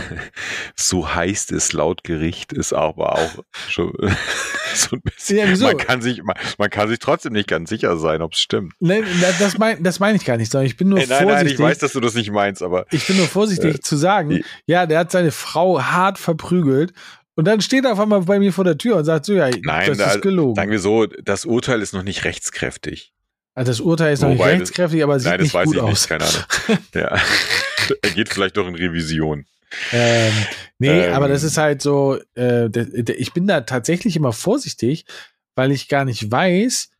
[0.74, 3.92] so heißt es laut Gericht, ist aber auch schon
[4.74, 5.36] so ein bisschen.
[5.36, 5.66] Ja, wieso?
[5.66, 8.72] Man kann sich, man, man kann sich trotzdem nicht ganz sicher sein, ob es stimmt.
[8.80, 11.22] Nein, na, das meine das mein ich gar nicht, sondern ich bin nur Ey, nein,
[11.22, 11.58] vorsichtig.
[11.58, 13.96] nein, ich weiß, dass du das nicht meinst, aber Ich bin nur vorsichtig Äh, zu
[13.96, 16.94] sagen, ja, der hat seine Frau hart verprügelt
[17.40, 19.48] und dann steht er auf einmal bei mir vor der Tür und sagt so, ja,
[19.62, 20.54] Nein, das da- ist gelogen.
[20.56, 23.12] sagen wir so, das Urteil ist noch nicht rechtskräftig.
[23.54, 25.64] Also das Urteil ist noch nicht Wobei das- rechtskräftig, aber sieht Nein, das nicht weiß
[25.66, 25.90] gut ich aus.
[25.90, 26.78] nicht, keine Ahnung.
[26.94, 27.18] Ja.
[28.02, 29.46] er geht vielleicht doch in Revision.
[29.92, 30.32] Ähm,
[30.78, 31.14] nee, Ähm.
[31.14, 32.66] aber das ist halt so, äh,
[33.12, 35.06] ich bin da tatsächlich immer vorsichtig,
[35.54, 36.90] weil ich gar nicht weiß,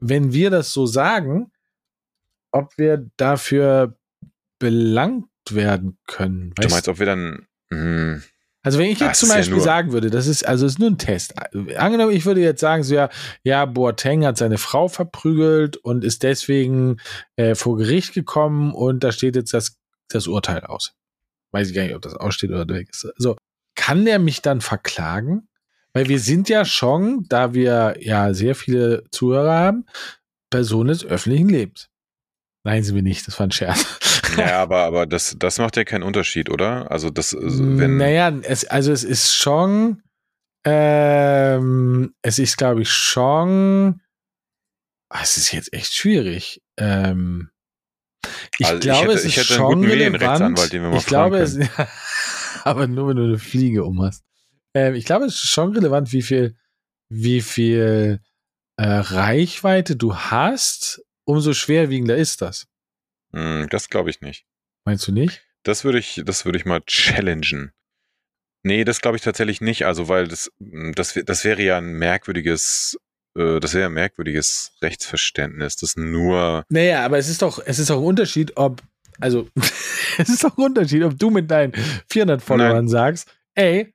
[0.00, 1.52] wenn wir das so sagen,
[2.50, 3.96] ob wir dafür
[4.58, 6.52] belangt werden können.
[6.54, 7.46] Du Weißt meinst, ob wir dann.
[7.72, 8.22] Hm,
[8.62, 10.66] Also wenn ich Das jetzt zum ist ja Beispiel nur- sagen würde, das ist, also
[10.66, 11.34] ist nur ein Test.
[11.76, 13.08] Angenommen, ich würde jetzt sagen, so ja,
[13.42, 16.98] ja, Boateng hat seine Frau verprügelt und ist deswegen
[17.36, 19.76] äh, vor Gericht gekommen und da steht jetzt das,
[20.08, 20.94] das Urteil aus.
[21.50, 23.06] Weiß ich gar nicht, ob das aussteht oder weg ist.
[23.16, 23.36] So,
[23.74, 25.48] kann der mich dann verklagen?
[25.92, 29.86] Weil wir sind ja schon, da wir ja sehr viele Zuhörer haben,
[30.50, 31.88] Personen des öffentlichen Lebens.
[32.64, 33.84] Nein, sind wir nicht, das war ein Scherz.
[34.36, 36.90] ja, aber, aber das, das macht ja keinen Unterschied, oder?
[36.90, 37.96] Also, das, also, wenn.
[37.96, 40.02] Naja, es, also es ist schon,
[40.64, 44.00] ähm, es ist, glaube ich, schon,
[45.10, 46.62] ah, es ist jetzt echt schwierig.
[46.78, 47.50] Ähm,
[48.58, 50.72] ich Also ich glaube, hätte- es ich ist hätte einen schon guten relevant.
[50.72, 51.58] Den wir mal ich glaube, es,
[52.64, 54.22] aber nur wenn du eine Fliege um hast.
[54.74, 56.56] Ähm, ich glaube, es ist schon relevant, wie viel,
[57.10, 58.20] wie viel
[58.76, 62.66] äh, Reichweite du hast, umso schwerwiegender ist das.
[63.34, 64.44] Hm, das glaube ich nicht.
[64.84, 65.42] Meinst du nicht?
[65.64, 67.72] Das würde ich, das würde ich mal challengen.
[68.64, 69.86] Nee, das glaube ich tatsächlich nicht.
[69.86, 72.96] Also, weil das, das, wär- das wäre ja ein merkwürdiges,
[73.36, 77.90] äh, das wäre ein merkwürdiges Rechtsverständnis, das nur, Naja, aber es ist doch, es ist
[77.90, 78.82] doch ein Unterschied, ob,
[79.20, 79.48] also,
[80.18, 81.72] es ist doch ein Unterschied, ob du mit deinen
[82.10, 83.92] 400 Followern sagst, ey,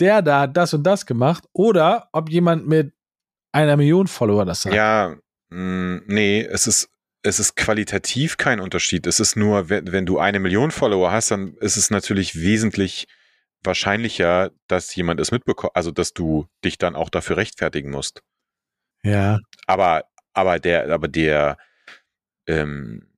[0.00, 2.92] der da hat das und das gemacht, oder ob jemand mit
[3.52, 4.74] einer Million Follower das sagt.
[4.74, 5.16] ja,
[5.50, 6.88] mh, nee, es ist,
[7.22, 9.06] es ist qualitativ kein Unterschied.
[9.06, 13.06] Es ist nur, wenn, wenn du eine Million Follower hast, dann ist es natürlich wesentlich
[13.62, 18.22] wahrscheinlicher, dass jemand es mitbekommt, also dass du dich dann auch dafür rechtfertigen musst.
[19.02, 19.38] Ja.
[19.66, 21.58] Aber, aber der, aber der,
[22.46, 23.10] ähm,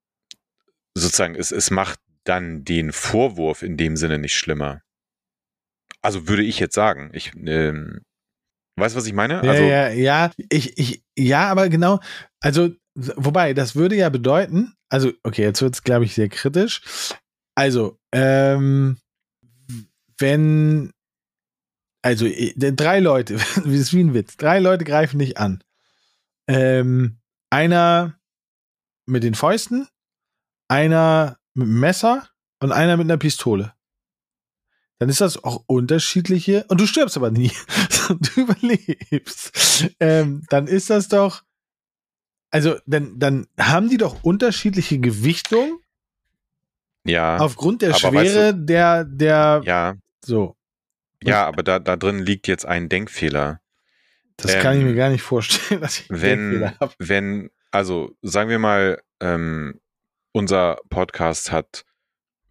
[0.95, 4.83] sozusagen, es, es macht dann den Vorwurf in dem Sinne nicht schlimmer.
[6.01, 7.11] Also würde ich jetzt sagen.
[7.12, 8.03] Ich, ähm,
[8.77, 9.35] weißt du, was ich meine?
[9.35, 12.01] Ja, also, ja, ja, ich, ich, ja, aber genau,
[12.41, 16.83] also, wobei, das würde ja bedeuten, also, okay, jetzt wird es, glaube ich, sehr kritisch.
[17.55, 18.99] Also, ähm,
[20.18, 20.93] wenn,
[22.03, 25.62] also, drei Leute, das ist wie ein Witz, drei Leute greifen dich an.
[26.49, 27.18] Ähm,
[27.51, 28.18] einer
[29.07, 29.89] mit den Fäusten,
[30.68, 32.29] einer mit dem Messer
[32.61, 33.75] und einer mit einer Pistole.
[35.03, 37.50] Dann ist das auch unterschiedliche, und du stirbst aber nie,
[38.09, 39.90] du überlebst.
[39.98, 41.42] Ähm, dann ist das doch,
[42.53, 45.80] also dann, dann haben die doch unterschiedliche Gewichtung
[47.03, 50.55] ja, aufgrund der Schwere der, der, ja, so.
[51.20, 53.61] ja, aber da, da drin liegt jetzt ein Denkfehler.
[54.36, 56.94] Das Ähm, kann ich mir gar nicht vorstellen, dass ich einen wenn, Denkfehler hab.
[57.00, 59.80] wenn, also sagen wir mal, ähm,
[60.30, 61.84] unser Podcast hat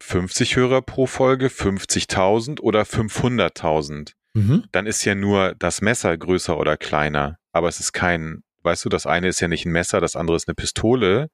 [0.02, 4.64] 50 Hörer pro Folge, 50.000 oder 500.000, Mhm.
[4.72, 7.38] dann ist ja nur das Messer größer oder kleiner.
[7.52, 10.36] Aber es ist kein, weißt du, das eine ist ja nicht ein Messer, das andere
[10.36, 11.28] ist eine Pistole,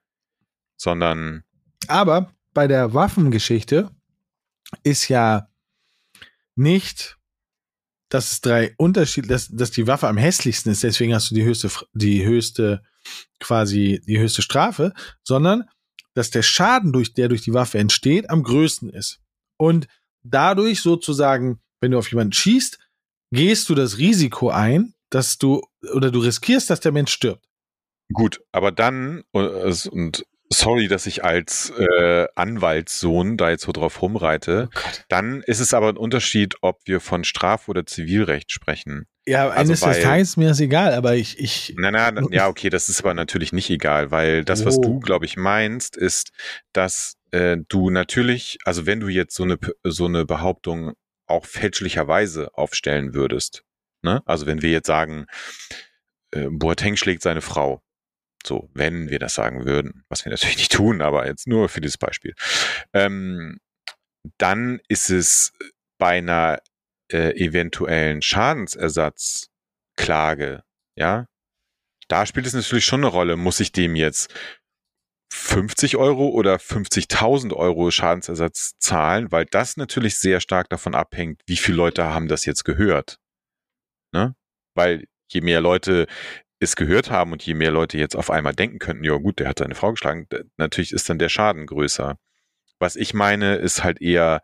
[0.76, 1.44] sondern,
[1.86, 3.90] Aber bei der Waffengeschichte
[4.82, 5.48] ist ja
[6.56, 7.16] nicht,
[8.08, 11.44] dass es drei Unterschiede, dass, dass die Waffe am hässlichsten ist, deswegen hast du die
[11.44, 12.82] höchste, die höchste,
[13.38, 14.92] quasi die höchste Strafe,
[15.22, 15.64] sondern
[16.18, 19.20] dass der Schaden, durch, der durch die Waffe entsteht, am größten ist.
[19.56, 19.86] Und
[20.22, 22.78] dadurch sozusagen, wenn du auf jemanden schießt,
[23.32, 25.62] gehst du das Risiko ein, dass du,
[25.94, 27.46] oder du riskierst, dass der Mensch stirbt.
[28.12, 33.72] gut, aber dann, äh, es- und sorry, dass ich als äh, Anwaltssohn da jetzt so
[33.72, 35.04] drauf rumreite, Gott.
[35.08, 39.06] dann ist es aber ein Unterschied, ob wir von Straf- oder Zivilrecht sprechen.
[39.26, 42.70] Ja, Also eines weil- Details mir ist egal, aber ich, ich, Na, na, ja, okay,
[42.70, 44.80] das ist aber natürlich nicht egal, weil das, was Oh.
[44.82, 46.30] du, glaube ich, meinst, ist,
[46.72, 50.94] dass äh, du natürlich, also wenn du jetzt so eine, so eine Behauptung
[51.26, 53.64] auch fälschlicherweise aufstellen würdest,
[54.00, 54.22] ne?
[54.24, 55.26] Also wenn wir jetzt sagen,
[56.30, 57.82] äh, Boateng schlägt seine Frau,
[58.48, 61.80] so, wenn wir das sagen würden, was wir natürlich nicht tun, aber jetzt nur für
[61.80, 62.34] dieses Beispiel,
[62.92, 63.60] ähm,
[64.38, 65.52] dann ist es
[65.98, 66.60] bei einer
[67.12, 70.62] äh, eventuellen Schadensersatzklage,
[70.96, 71.26] ja,
[72.08, 73.36] da spielt es natürlich schon eine Rolle.
[73.36, 74.34] Muss ich dem jetzt
[75.32, 79.30] 50 Euro oder 50.000 Euro Schadensersatz zahlen?
[79.30, 83.18] Weil das natürlich sehr stark davon abhängt, wie viele Leute haben das jetzt gehört.
[84.12, 84.34] Ne?
[84.74, 86.06] Weil je mehr Leute
[86.60, 89.48] es gehört haben und je mehr Leute jetzt auf einmal denken könnten, ja gut, der
[89.48, 92.18] hat seine Frau geschlagen, natürlich ist dann der Schaden größer.
[92.78, 94.42] Was ich meine, ist halt eher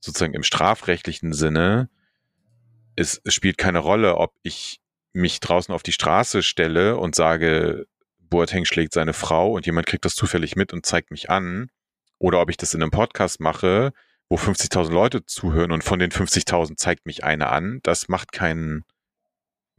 [0.00, 1.88] sozusagen im strafrechtlichen Sinne,
[2.96, 4.80] es, es spielt keine Rolle, ob ich
[5.12, 7.86] mich draußen auf die Straße stelle und sage,
[8.18, 11.68] Boateng schlägt seine Frau und jemand kriegt das zufällig mit und zeigt mich an,
[12.18, 13.92] oder ob ich das in einem Podcast mache,
[14.28, 18.84] wo 50.000 Leute zuhören und von den 50.000 zeigt mich einer an, das macht keinen,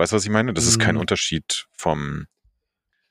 [0.02, 0.52] weißt du, was ich meine?
[0.54, 1.02] Das ist kein Mhm.
[1.02, 2.26] Unterschied vom,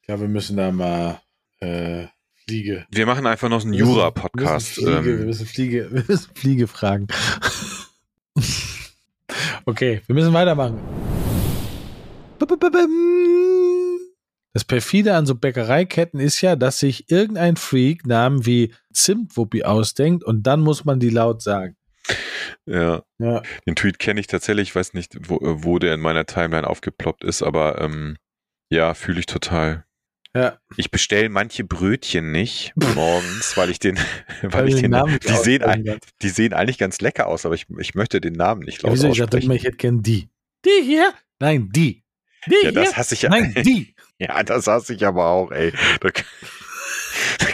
[0.02, 1.20] glaube, wir müssen da mal
[1.60, 2.06] äh,
[2.44, 2.84] Fliege.
[2.90, 4.78] wir machen einfach noch einen Jura-Podcast.
[4.78, 7.06] Wir müssen Fliege, wir Ähm, müssen Fliege, wir müssen Fliege fragen.
[9.66, 10.80] okay, wir müssen weitermachen.
[14.52, 20.24] Das perfide an so Bäckereiketten ist ja, dass sich irgendein Freak Namen wie Zimtwuppi ausdenkt
[20.24, 21.76] und dann muss man die laut sagen.
[22.66, 23.42] Ja, Ja.
[23.66, 27.24] den Tweet kenne ich tatsächlich, ich weiß nicht, wo, wo der in meiner Timeline aufgeploppt
[27.24, 28.16] ist, aber ähm,
[28.70, 29.84] ja, fühle ich total.
[30.34, 30.58] Ja.
[30.76, 33.98] Ich bestelle manche Brötchen nicht morgens, weil ich den,
[34.42, 37.26] weil ich den den, Namen nicht die sehen, aussprechen ein- die sehen eigentlich ganz lecker
[37.26, 39.08] aus, aber ich, ich möchte den Namen nicht Ja, laut wieso?
[39.08, 39.56] Ich dachte immer, aussprechen.
[39.56, 40.28] ich hätte gern die.
[40.64, 41.12] Die hier?
[41.40, 42.04] Nein, die.
[42.46, 42.72] Die Ja, hier?
[42.72, 43.30] das hasse ich ja.
[43.30, 43.94] Nein, die.
[44.22, 45.72] Ja, das hasse ich aber auch, ey.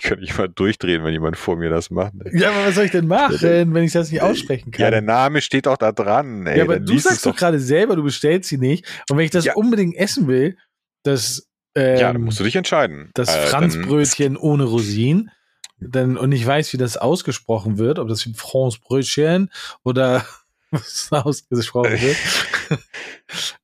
[0.07, 2.12] Könnte ich mal durchdrehen, wenn jemand vor mir das macht.
[2.24, 2.40] ey.
[2.40, 4.82] Ja, aber was soll ich denn machen, wenn ich das nicht aussprechen kann?
[4.84, 6.59] Ja, der Name steht doch da dran, ey.
[6.59, 8.86] ja, aber du sagst doch gerade selber, du bestellst sie nicht.
[9.11, 9.54] Und wenn ich das Ja.
[9.54, 10.57] unbedingt essen will,
[11.02, 13.11] das, ähm, Ja, dann musst du dich entscheiden.
[13.14, 15.30] das Äh, Franzbrötchen ohne Rosinen,
[15.78, 19.50] dann, und ich weiß, wie das ausgesprochen wird, ob das wie Franzbrötchen
[19.84, 20.24] oder
[20.70, 22.16] was ausgesprochen wird.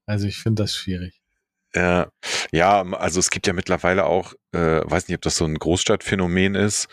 [0.07, 1.22] also ich finde das schwierig.
[1.75, 2.11] Ja,
[2.53, 6.55] ja, also es gibt ja mittlerweile auch, äh, weiß nicht, ob das so ein Großstadtphänomen
[6.55, 6.89] ist.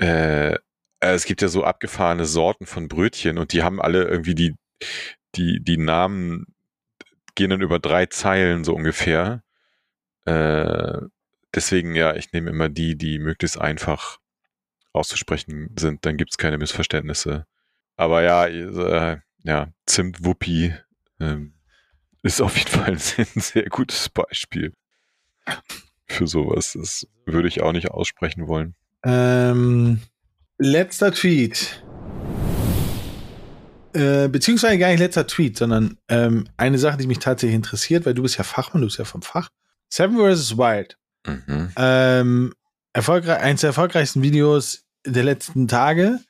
[0.00, 0.58] Äh, äh,
[1.00, 4.56] es gibt ja so abgefahrene Sorten von Brötchen und die haben alle irgendwie die,
[5.36, 6.46] die, die Namen
[7.34, 9.42] gehen dann über drei Zeilen so ungefähr.
[10.24, 10.98] Äh,
[11.54, 14.18] deswegen, ja, ich nehme immer die, die möglichst einfach
[14.92, 16.04] auszusprechen sind.
[16.04, 17.46] Dann gibt's keine Missverständnisse.
[17.96, 20.74] Aber ja, äh, ja, Zimtwuppi
[21.20, 21.54] ähm,
[22.22, 24.72] ist auf jeden Fall ein sehr, gutes Beispiel.
[26.06, 26.76] für sowas.
[26.78, 28.74] Das würde ich auch nicht aussprechen wollen.
[29.04, 30.00] Ähm,
[30.58, 31.82] letzter Tweet.
[33.94, 38.14] Äh, beziehungsweise gar nicht letzter Tweet, sondern ähm, eine Sache, die mich tatsächlich interessiert, weil
[38.14, 39.48] du bist ja Fachmann, du bist ja vom Fach.
[39.90, 40.56] Seven vs.
[40.58, 40.98] Wild.
[41.26, 41.72] Mhm.
[41.76, 42.54] Ähm,
[42.92, 46.20] erfolgreich, eins der erfolgreichsten Videos der letzten Tage,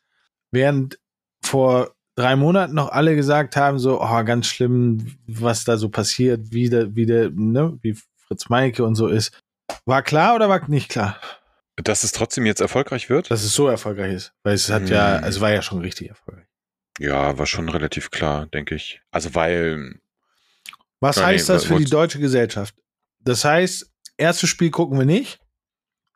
[0.50, 0.98] während
[1.42, 6.50] vor drei Monaten noch alle gesagt haben, so, oh, ganz schlimm, was da so passiert,
[6.52, 7.96] wie der, wie der, ne, wie
[8.26, 9.40] Fritz Meinecke und so ist.
[9.86, 11.18] War klar oder war nicht klar?
[11.76, 13.30] Dass es trotzdem jetzt erfolgreich wird?
[13.30, 14.32] Dass es so erfolgreich ist.
[14.42, 15.24] Weil es hat ja, Hm.
[15.24, 16.46] also war ja schon richtig erfolgreich.
[16.98, 19.00] Ja, war schon relativ klar, denke ich.
[19.12, 20.00] Also weil,
[21.00, 22.74] Was Ja, heißt nee, das für die deutsche Gesellschaft?
[23.20, 25.38] Das heißt, erstes Spiel gucken wir nicht.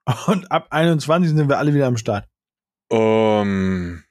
[0.26, 2.26] Und ab 21 sind wir alle wieder am Start.
[2.90, 4.02] ähm,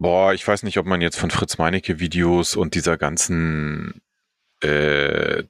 [0.00, 4.02] boah, ich weiß nicht, ob man jetzt von Fritz Meinecke Videos und dieser ganzen
[4.60, 5.44] äh,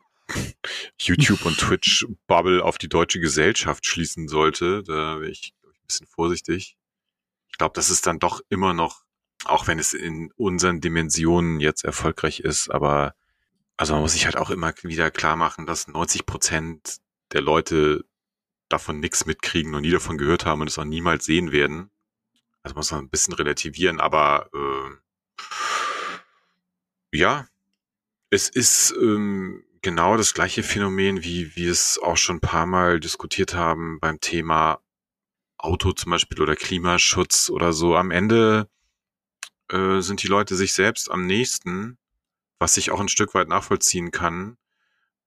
[0.98, 4.82] YouTube und Twitch Bubble auf die deutsche Gesellschaft schließen sollte.
[4.82, 6.76] Da wäre ich ich, ein bisschen vorsichtig.
[7.48, 9.03] Ich glaube, das ist dann doch immer noch,
[9.44, 13.14] auch wenn es in unseren Dimensionen jetzt erfolgreich ist, aber
[13.76, 16.98] also man muss sich halt auch immer wieder klar machen, dass 90 Prozent
[17.32, 18.05] der Leute
[18.68, 21.90] davon nichts mitkriegen und nie davon gehört haben und es auch niemals sehen werden.
[22.62, 24.96] Also muss man ein bisschen relativieren, aber äh,
[27.12, 27.46] ja,
[28.30, 33.00] es ist ähm, genau das gleiche Phänomen, wie wir es auch schon ein paar Mal
[33.00, 34.80] diskutiert haben beim Thema
[35.58, 37.96] Auto zum Beispiel oder Klimaschutz oder so.
[37.96, 38.68] Am Ende
[39.70, 41.98] äh, sind die Leute sich selbst am nächsten,
[42.58, 44.56] was ich auch ein Stück weit nachvollziehen kann.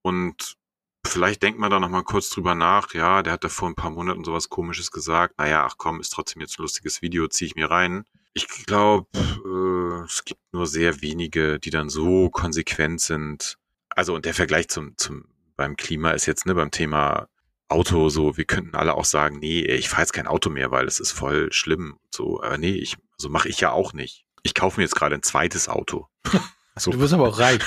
[0.02, 0.58] Und
[1.06, 2.94] vielleicht denkt man da noch mal kurz drüber nach.
[2.94, 5.38] Ja, der hat da vor ein paar Monaten sowas Komisches gesagt.
[5.38, 8.06] Naja, ach komm, ist trotzdem jetzt ein lustiges Video, ziehe ich mir rein.
[8.34, 13.58] Ich glaube, äh, es gibt nur sehr wenige, die dann so konsequent sind.
[13.90, 15.26] Also und der Vergleich zum, zum
[15.56, 17.28] beim Klima ist jetzt ne beim Thema
[17.68, 18.38] Auto so.
[18.38, 21.12] Wir könnten alle auch sagen, nee, ich fahre jetzt kein Auto mehr, weil es ist
[21.12, 22.00] voll schlimm.
[22.10, 24.26] So, aber nee, ich so mache ich ja auch nicht.
[24.42, 26.08] Ich kaufe mir jetzt gerade ein zweites Auto.
[26.76, 26.92] so.
[26.92, 27.62] Du bist aber auch reich.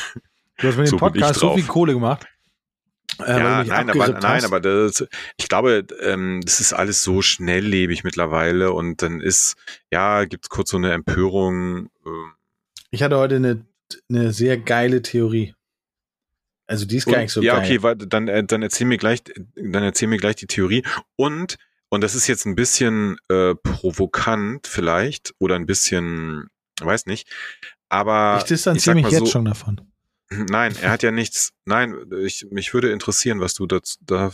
[0.59, 2.27] Du hast mit dem So Podcast so viel Kohle gemacht.
[3.21, 5.07] Äh, ja, nein, aber, nein, aber das,
[5.37, 9.57] ich glaube, ähm, das ist alles so schnelllebig mittlerweile und dann ist,
[9.91, 11.89] ja, gibt's kurz so eine Empörung.
[12.05, 12.33] ähm,
[12.91, 13.65] Ich hatte heute eine,
[14.11, 15.55] eine sehr geile Theorie.
[16.67, 17.65] Also die ist gar und, nicht so ja, geil.
[17.65, 19.23] okay, warte, dann, äh, dann erzähl mir gleich,
[19.55, 20.85] dann erzähl mir gleich die Theorie
[21.17, 21.57] und
[21.89, 26.49] und das ist jetzt ein bisschen äh, provokant vielleicht oder ein bisschen,
[26.81, 27.29] weiß nicht,
[27.89, 29.81] aber ich distanziere mich jetzt so, schon davon.
[30.29, 31.53] Nein, er hat ja nichts.
[31.65, 34.33] Nein, ich, mich würde interessieren, was du dazu, da,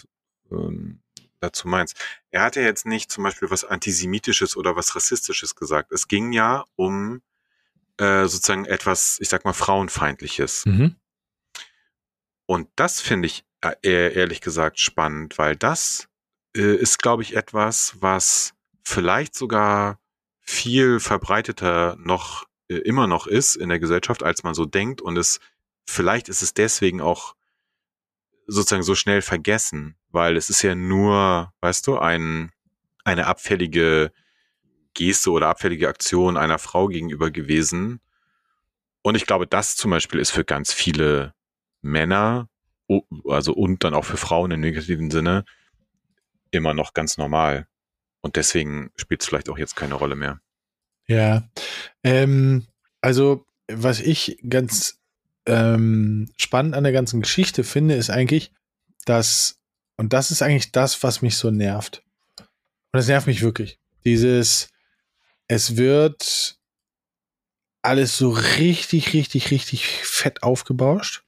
[0.50, 1.00] ähm,
[1.40, 1.96] dazu meinst.
[2.30, 5.92] Er hat ja jetzt nicht zum Beispiel was Antisemitisches oder was Rassistisches gesagt.
[5.92, 7.20] Es ging ja um
[7.98, 10.64] äh, sozusagen etwas, ich sag mal, Frauenfeindliches.
[10.64, 10.96] Mhm.
[12.46, 16.08] Und das finde ich äh, eher, ehrlich gesagt spannend, weil das
[16.56, 20.00] äh, ist, glaube ich, etwas, was vielleicht sogar
[20.40, 25.00] viel verbreiteter noch äh, immer noch ist in der Gesellschaft, als man so denkt.
[25.00, 25.38] Und es
[25.86, 27.34] vielleicht ist es deswegen auch
[28.46, 32.50] sozusagen so schnell vergessen, weil es ist ja nur, weißt du, ein
[33.04, 34.12] eine abfällige
[34.94, 38.00] Geste oder abfällige Aktion einer Frau gegenüber gewesen.
[39.02, 41.34] Und ich glaube, das zum Beispiel ist für ganz viele
[41.80, 42.48] Männer,
[43.24, 45.44] also und dann auch für Frauen im negativen Sinne,
[46.50, 47.66] immer noch ganz normal.
[48.20, 50.40] Und deswegen spielt es vielleicht auch jetzt keine Rolle mehr.
[51.08, 51.48] Ja.
[52.04, 52.66] Ähm,
[53.00, 55.00] also, was ich ganz
[55.46, 58.52] ähm, spannend an der ganzen Geschichte finde, ist eigentlich,
[59.04, 59.60] dass,
[59.96, 62.02] und das ist eigentlich das, was mich so nervt.
[62.38, 63.78] Und das nervt mich wirklich.
[64.04, 64.68] Dieses,
[65.48, 66.58] es wird
[67.82, 71.24] alles so richtig, richtig, richtig fett aufgebauscht.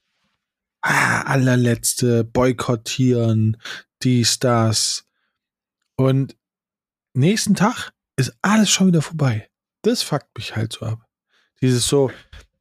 [0.83, 3.57] Ah, allerletzte, boykottieren,
[4.03, 5.07] dies, das.
[5.97, 6.37] Und
[7.15, 9.49] nächsten Tag ist alles schon wieder vorbei.
[9.83, 11.07] Das fuckt mich halt so ab.
[11.61, 12.11] Dieses so,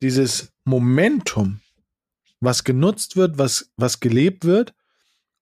[0.02, 1.62] dieses Momentum,
[2.40, 4.74] was genutzt wird, was, was gelebt wird.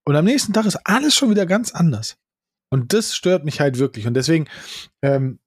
[0.03, 2.17] Und am nächsten Tag ist alles schon wieder ganz anders.
[2.69, 4.07] Und das stört mich halt wirklich.
[4.07, 4.47] Und deswegen,
[5.01, 5.39] ähm,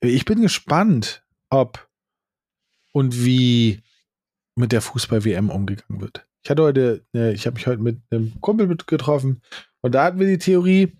[0.00, 1.88] ich bin gespannt, ob
[2.92, 3.82] und wie
[4.56, 6.26] mit der Fußball-WM umgegangen wird.
[6.44, 9.40] Ich hatte heute, äh, ich habe mich heute mit einem Kumpel getroffen
[9.80, 10.96] und da hatten wir die Theorie,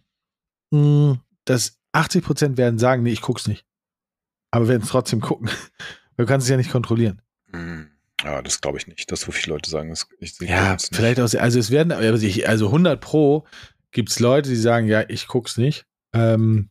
[0.71, 3.67] mh, dass 80 Prozent werden sagen, nee, ich guck's nicht.
[4.51, 5.51] Aber werden es trotzdem gucken.
[6.19, 7.23] Du kannst es ja nicht kontrollieren.
[8.25, 10.89] Ja, das glaube ich nicht, dass so viele Leute sagen, das, ich sehe Ja, das
[10.93, 13.47] vielleicht auch, also es werden, also ich- also 100 pro
[13.91, 15.85] gibt's Leute, die sagen, ja, ich guck's nicht.
[16.15, 16.71] Ähm,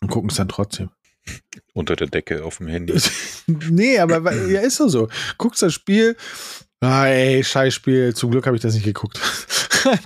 [0.00, 0.90] und gucken es dann trotzdem.
[1.74, 2.94] unter der Decke auf dem Handy.
[3.46, 5.08] nee, aber ja, ist doch so.
[5.38, 6.16] Guckst das Spiel,
[6.80, 9.20] ah, ey, Scheißspiel, zum Glück habe ich das nicht geguckt.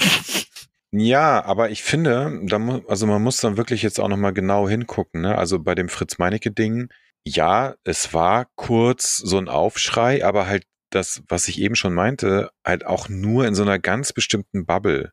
[0.93, 4.31] Ja, aber ich finde, da mu also man muss dann wirklich jetzt auch noch mal
[4.33, 5.37] genau hingucken, ne?
[5.37, 6.89] Also bei dem Fritz Meinecke-Ding,
[7.27, 12.51] ja, es war kurz so ein Aufschrei, aber halt das, was ich eben schon meinte,
[12.65, 15.11] halt auch nur in so einer ganz bestimmten Bubble.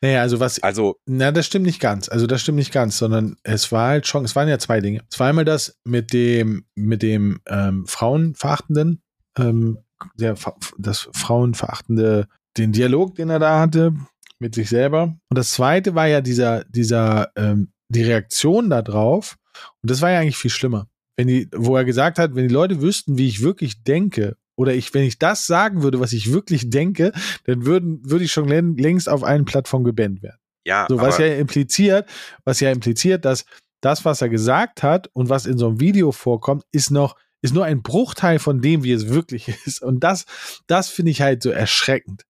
[0.00, 2.08] Naja, also was, Also, na, das stimmt nicht ganz.
[2.08, 5.02] Also das stimmt nicht ganz, sondern es war halt schon, es waren ja zwei Dinge.
[5.10, 9.02] Es war einmal das mit dem, mit dem ähm, Frauenverachtenden,
[9.38, 9.78] ähm,
[10.14, 10.36] der,
[10.78, 13.94] das Frauenverachtende, den Dialog, den er da hatte
[14.38, 15.02] mit sich selber.
[15.28, 19.36] Und das zweite war ja dieser, dieser, ähm, die Reaktion darauf.
[19.82, 20.89] Und das war ja eigentlich viel schlimmer.
[21.20, 24.72] Wenn die, wo er gesagt hat, wenn die Leute wüssten, wie ich wirklich denke, oder
[24.74, 27.12] ich, wenn ich das sagen würde, was ich wirklich denke,
[27.44, 30.38] dann würden, würde ich schon län- längst auf allen Plattformen gebannt werden.
[30.64, 32.08] ja, So, was ja impliziert,
[32.44, 33.44] was ja impliziert, dass
[33.82, 37.54] das, was er gesagt hat und was in so einem Video vorkommt, ist noch, ist
[37.54, 39.82] nur ein Bruchteil von dem, wie es wirklich ist.
[39.82, 40.24] Und das,
[40.66, 42.24] das finde ich halt so erschreckend.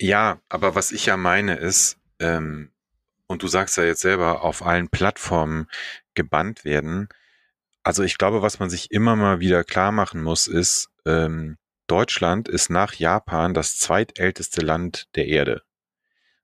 [0.00, 2.70] ja, aber was ich ja meine ist, ähm,
[3.26, 5.66] und du sagst ja jetzt selber, auf allen Plattformen
[6.14, 7.08] gebannt werden.
[7.84, 12.48] Also ich glaube, was man sich immer mal wieder klar machen muss, ist, ähm, Deutschland
[12.48, 15.62] ist nach Japan das zweitälteste Land der Erde.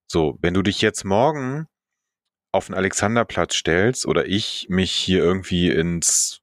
[0.07, 1.66] So, wenn du dich jetzt morgen
[2.53, 6.41] auf den Alexanderplatz stellst oder ich mich hier irgendwie ins,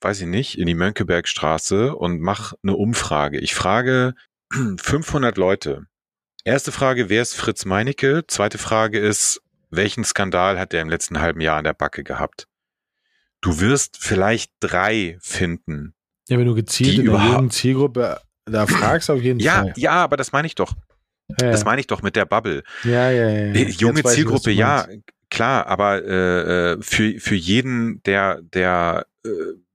[0.00, 3.40] weiß ich nicht, in die Mönckebergstraße und mach eine Umfrage.
[3.40, 4.14] Ich frage
[4.52, 5.86] 500 Leute.
[6.44, 8.24] Erste Frage, wer ist Fritz Meinecke?
[8.28, 12.46] Zweite Frage ist, welchen Skandal hat er im letzten halben Jahr an der Backe gehabt?
[13.46, 15.94] Du wirst vielleicht drei finden.
[16.28, 19.72] Ja, wenn du gezielt Die in der jungen Zielgruppe da fragst, auf jeden Ja, Fall.
[19.76, 20.74] ja, aber das meine ich doch.
[21.40, 22.64] Ja, Das meine ich doch mit der Bubble.
[22.82, 23.28] ja, ja, ja.
[23.28, 24.88] Äh, Jetzt Junge ich, Zielgruppe, du ja,
[25.30, 29.28] klar, aber äh, äh, für, für jeden, der, der, äh,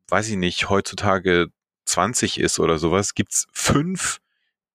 [0.10, 1.48] weiß ich nicht, heutzutage
[1.86, 4.20] 20 ist oder sowas, gibt's fünf,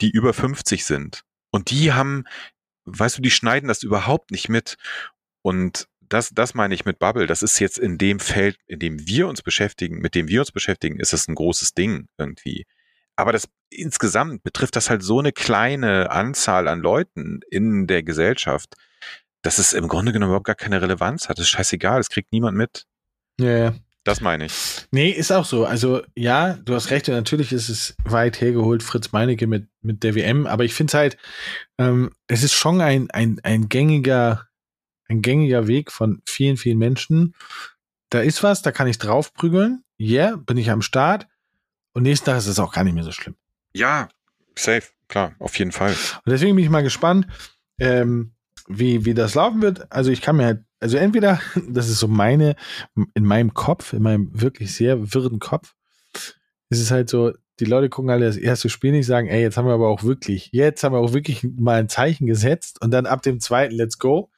[0.01, 1.23] die über 50 sind.
[1.51, 2.25] Und die haben,
[2.87, 4.77] weißt du, die schneiden das überhaupt nicht mit.
[5.43, 7.27] Und das, das meine ich mit Bubble.
[7.27, 10.53] Das ist jetzt in dem Feld, in dem wir uns beschäftigen, mit dem wir uns
[10.53, 12.67] beschäftigen, ist das ein großes Ding irgendwie.
[13.17, 18.75] Aber das insgesamt betrifft das halt so eine kleine Anzahl an Leuten in der Gesellschaft,
[19.43, 21.39] dass es im Grunde genommen überhaupt gar keine Relevanz hat.
[21.39, 22.85] Das ist scheißegal, das kriegt niemand mit.
[23.41, 23.75] Ja, ja.
[24.07, 24.53] Das meine ich.
[24.93, 25.67] Nee, ist auch so.
[25.67, 30.05] Also ja, du hast recht, und natürlich ist es weit hergeholt, Fritz Meinecke mit, mit
[30.05, 31.17] der WM, aber ich finde es halt,
[31.79, 34.46] ähm, es ist schon ein, ein, ein gängiger,
[35.09, 37.35] ein gängiger Weg von vielen, vielen Menschen.
[38.11, 39.83] Da ist was, da kann ich draufprügeln.
[39.99, 41.27] Ja, yeah, bin ich am Start.
[41.93, 43.37] Und nächsten Tag ist es auch gar nicht mehr so schlimm.
[43.73, 44.09] Ja,
[44.55, 45.93] safe, klar, auf jeden Fall.
[45.93, 47.27] Und deswegen bin ich mal gespannt,
[47.79, 48.33] ähm,
[48.69, 49.91] wie, wie das laufen wird.
[49.91, 52.57] Also ich kann mir halt, also entweder, das ist so meine,
[53.15, 55.75] in meinem Kopf, in meinem wirklich sehr wirren Kopf,
[56.69, 59.57] ist es halt so, die Leute gucken alle das erste Spiel nicht, sagen, ey, jetzt
[59.57, 62.91] haben wir aber auch wirklich, jetzt haben wir auch wirklich mal ein Zeichen gesetzt und
[62.91, 64.31] dann ab dem zweiten, let's go.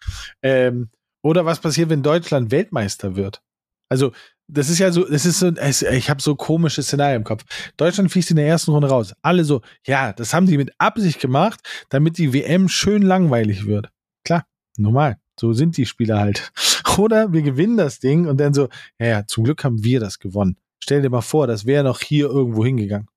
[0.42, 0.88] Ähm,
[1.22, 3.42] oder was passiert, wenn Deutschland Weltmeister wird?
[3.88, 4.12] Also,
[4.46, 5.50] das ist ja so, das ist so,
[5.90, 7.44] ich habe so komische Szenarien im Kopf.
[7.76, 9.14] Deutschland fliegt in der ersten Runde raus.
[9.20, 11.60] Alle so, ja, das haben die mit Absicht gemacht,
[11.90, 13.90] damit die WM schön langweilig wird.
[14.24, 14.46] Klar,
[14.76, 15.18] normal.
[15.38, 16.52] So sind die Spieler halt.
[16.98, 20.18] Oder wir gewinnen das Ding und dann so, ja, ja, zum Glück haben wir das
[20.18, 20.56] gewonnen.
[20.81, 23.09] Stell dir mal vor, das wäre noch hier irgendwo hingegangen.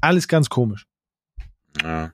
[0.00, 0.86] Alles ganz komisch.
[1.82, 2.12] Ja,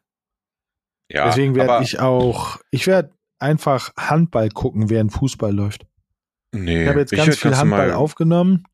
[1.10, 5.86] ja Deswegen werde ich auch, ich werde einfach Handball gucken, während Fußball läuft.
[6.52, 8.64] nee, Ich habe jetzt ganz viel Handball aufgenommen.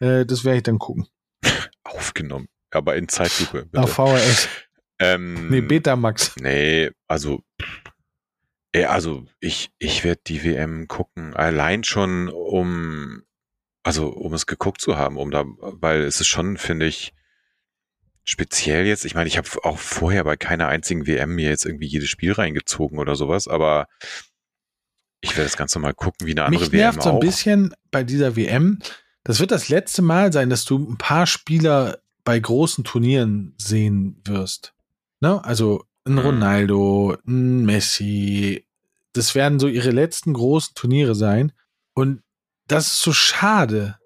[0.00, 1.06] Äh, das werde ich dann gucken.
[1.84, 2.48] aufgenommen.
[2.70, 3.66] Aber in Zeitlupe.
[3.66, 3.82] Bitte.
[3.82, 4.48] Auf VHS.
[4.98, 6.34] ähm, Nee, Betamax.
[6.36, 7.42] Nee, also,
[8.74, 13.22] ja, also ich, ich werde die WM gucken, allein schon um,
[13.84, 17.12] also um es geguckt zu haben, um da, weil es ist schon, finde ich,
[18.24, 21.86] speziell jetzt, ich meine, ich habe auch vorher bei keiner einzigen WM mir jetzt irgendwie
[21.86, 23.86] jedes Spiel reingezogen oder sowas, aber
[25.20, 27.20] ich werde das Ganze mal gucken, wie eine andere Mich WM nervt so ein auch.
[27.20, 28.78] bisschen bei dieser WM.
[29.24, 34.20] Das wird das letzte Mal sein, dass du ein paar Spieler bei großen Turnieren sehen
[34.24, 34.74] wirst.
[35.20, 35.42] Ne?
[35.44, 36.18] Also ein Mhm.
[36.18, 38.66] Ronaldo, ein Messi.
[39.14, 41.52] Das werden so ihre letzten großen Turniere sein.
[41.94, 42.22] Und
[42.68, 43.98] das ist so schade.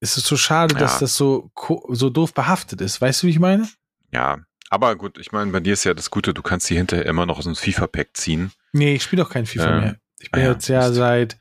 [0.00, 1.00] Es ist so schade, dass Ja.
[1.00, 1.50] das so,
[1.90, 3.00] so doof behaftet ist.
[3.00, 3.68] Weißt du, wie ich meine?
[4.12, 4.38] Ja,
[4.70, 7.26] aber gut, ich meine, bei dir ist ja das Gute, du kannst die hinterher immer
[7.26, 8.52] noch aus dem FIFA-Pack ziehen.
[8.72, 9.96] Nee, ich spiele doch kein FIFA Ähm, mehr.
[10.20, 10.94] Ich bin ah ja, jetzt ja Mist.
[10.94, 11.38] seit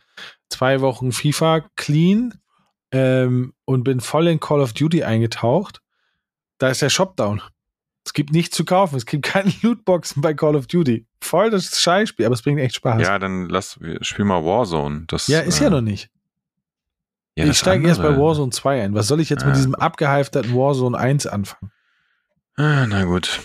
[0.50, 2.34] zwei Wochen FIFA clean
[2.92, 5.82] ähm, und bin voll in Call of Duty eingetaucht.
[6.60, 7.42] Da ist der Shop down.
[8.06, 8.96] Es gibt nichts zu kaufen.
[8.96, 11.06] Es gibt keine Lootboxen bei Call of Duty.
[11.22, 13.02] Voll das Scheißspiel, aber es bringt echt Spaß.
[13.02, 15.06] Ja, dann lass, spiel mal Warzone.
[15.08, 16.10] Das, Ja, ist äh, ja noch nicht.
[17.36, 18.18] Ja, ich steige erst bei.
[18.18, 18.94] Warzone 2 ein.
[18.94, 21.72] Was soll ich jetzt mit Ah, diesem abgehalfterten Warzone 1 anfangen?
[22.56, 23.40] Ah, na gut.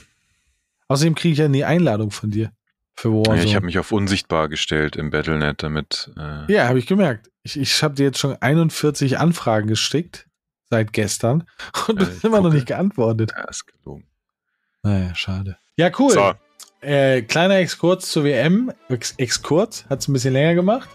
[0.89, 2.51] Außerdem kriege ich ja nie Einladung von dir.
[2.95, 3.39] für Warzone.
[3.39, 6.11] Ja, ich habe mich auf unsichtbar gestellt im Battlenet, damit.
[6.17, 7.31] Äh, Ja, habe ich gemerkt.
[7.45, 10.27] Ich, ich habe dir jetzt schon 41 Anfragen gestickt
[10.69, 11.45] seit gestern
[11.89, 13.33] und Ja, du hast immer noch nicht geantwortet.
[13.37, 14.07] ja, ist gelogen.
[14.83, 15.57] Naja, schade.
[15.77, 16.11] Ja, cool.
[16.13, 16.33] So,
[16.81, 18.71] Äh, kleiner Exkurs zur WM.
[18.89, 20.89] Ex Exkurs, hat es ein bisschen länger gemacht.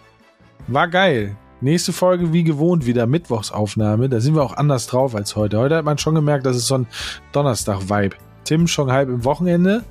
[0.67, 1.35] War geil.
[1.63, 4.09] Nächste Folge wie gewohnt wieder Mittwochsaufnahme.
[4.09, 5.57] Da sind wir auch anders drauf als heute.
[5.57, 6.87] Heute hat man schon gemerkt, das ist so ein
[7.31, 8.17] Donnerstag-Vibe.
[8.43, 9.83] Tim schon halb im Wochenende.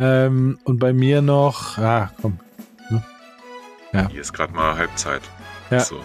[0.00, 2.40] Ähm, und bei mir noch, ah, komm.
[4.10, 5.22] hier ist gerade mal Halbzeit.
[5.70, 5.80] Ja.
[5.80, 5.96] So.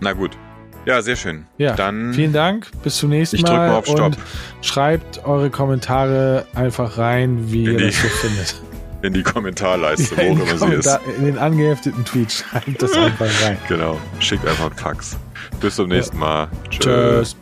[0.00, 0.38] Na gut.
[0.86, 1.44] Ja, sehr schön.
[1.58, 2.70] Ja, Dann Vielen Dank.
[2.82, 3.48] Bis zum nächsten Ich Mal.
[3.48, 4.16] drück mal auf Stopp.
[4.62, 8.62] Schreibt eure Kommentare einfach rein, wie In ihr die- das so findet.
[9.06, 10.98] in die Kommentarleiste, Ja, wo immer sie ist.
[11.18, 13.56] In den angehefteten Tweet schreibt das einfach rein.
[13.68, 13.98] Genau.
[14.20, 15.16] Schickt einfach einen Fax.
[15.60, 16.48] Bis zum nächsten Mal.
[16.70, 17.36] Tschüss.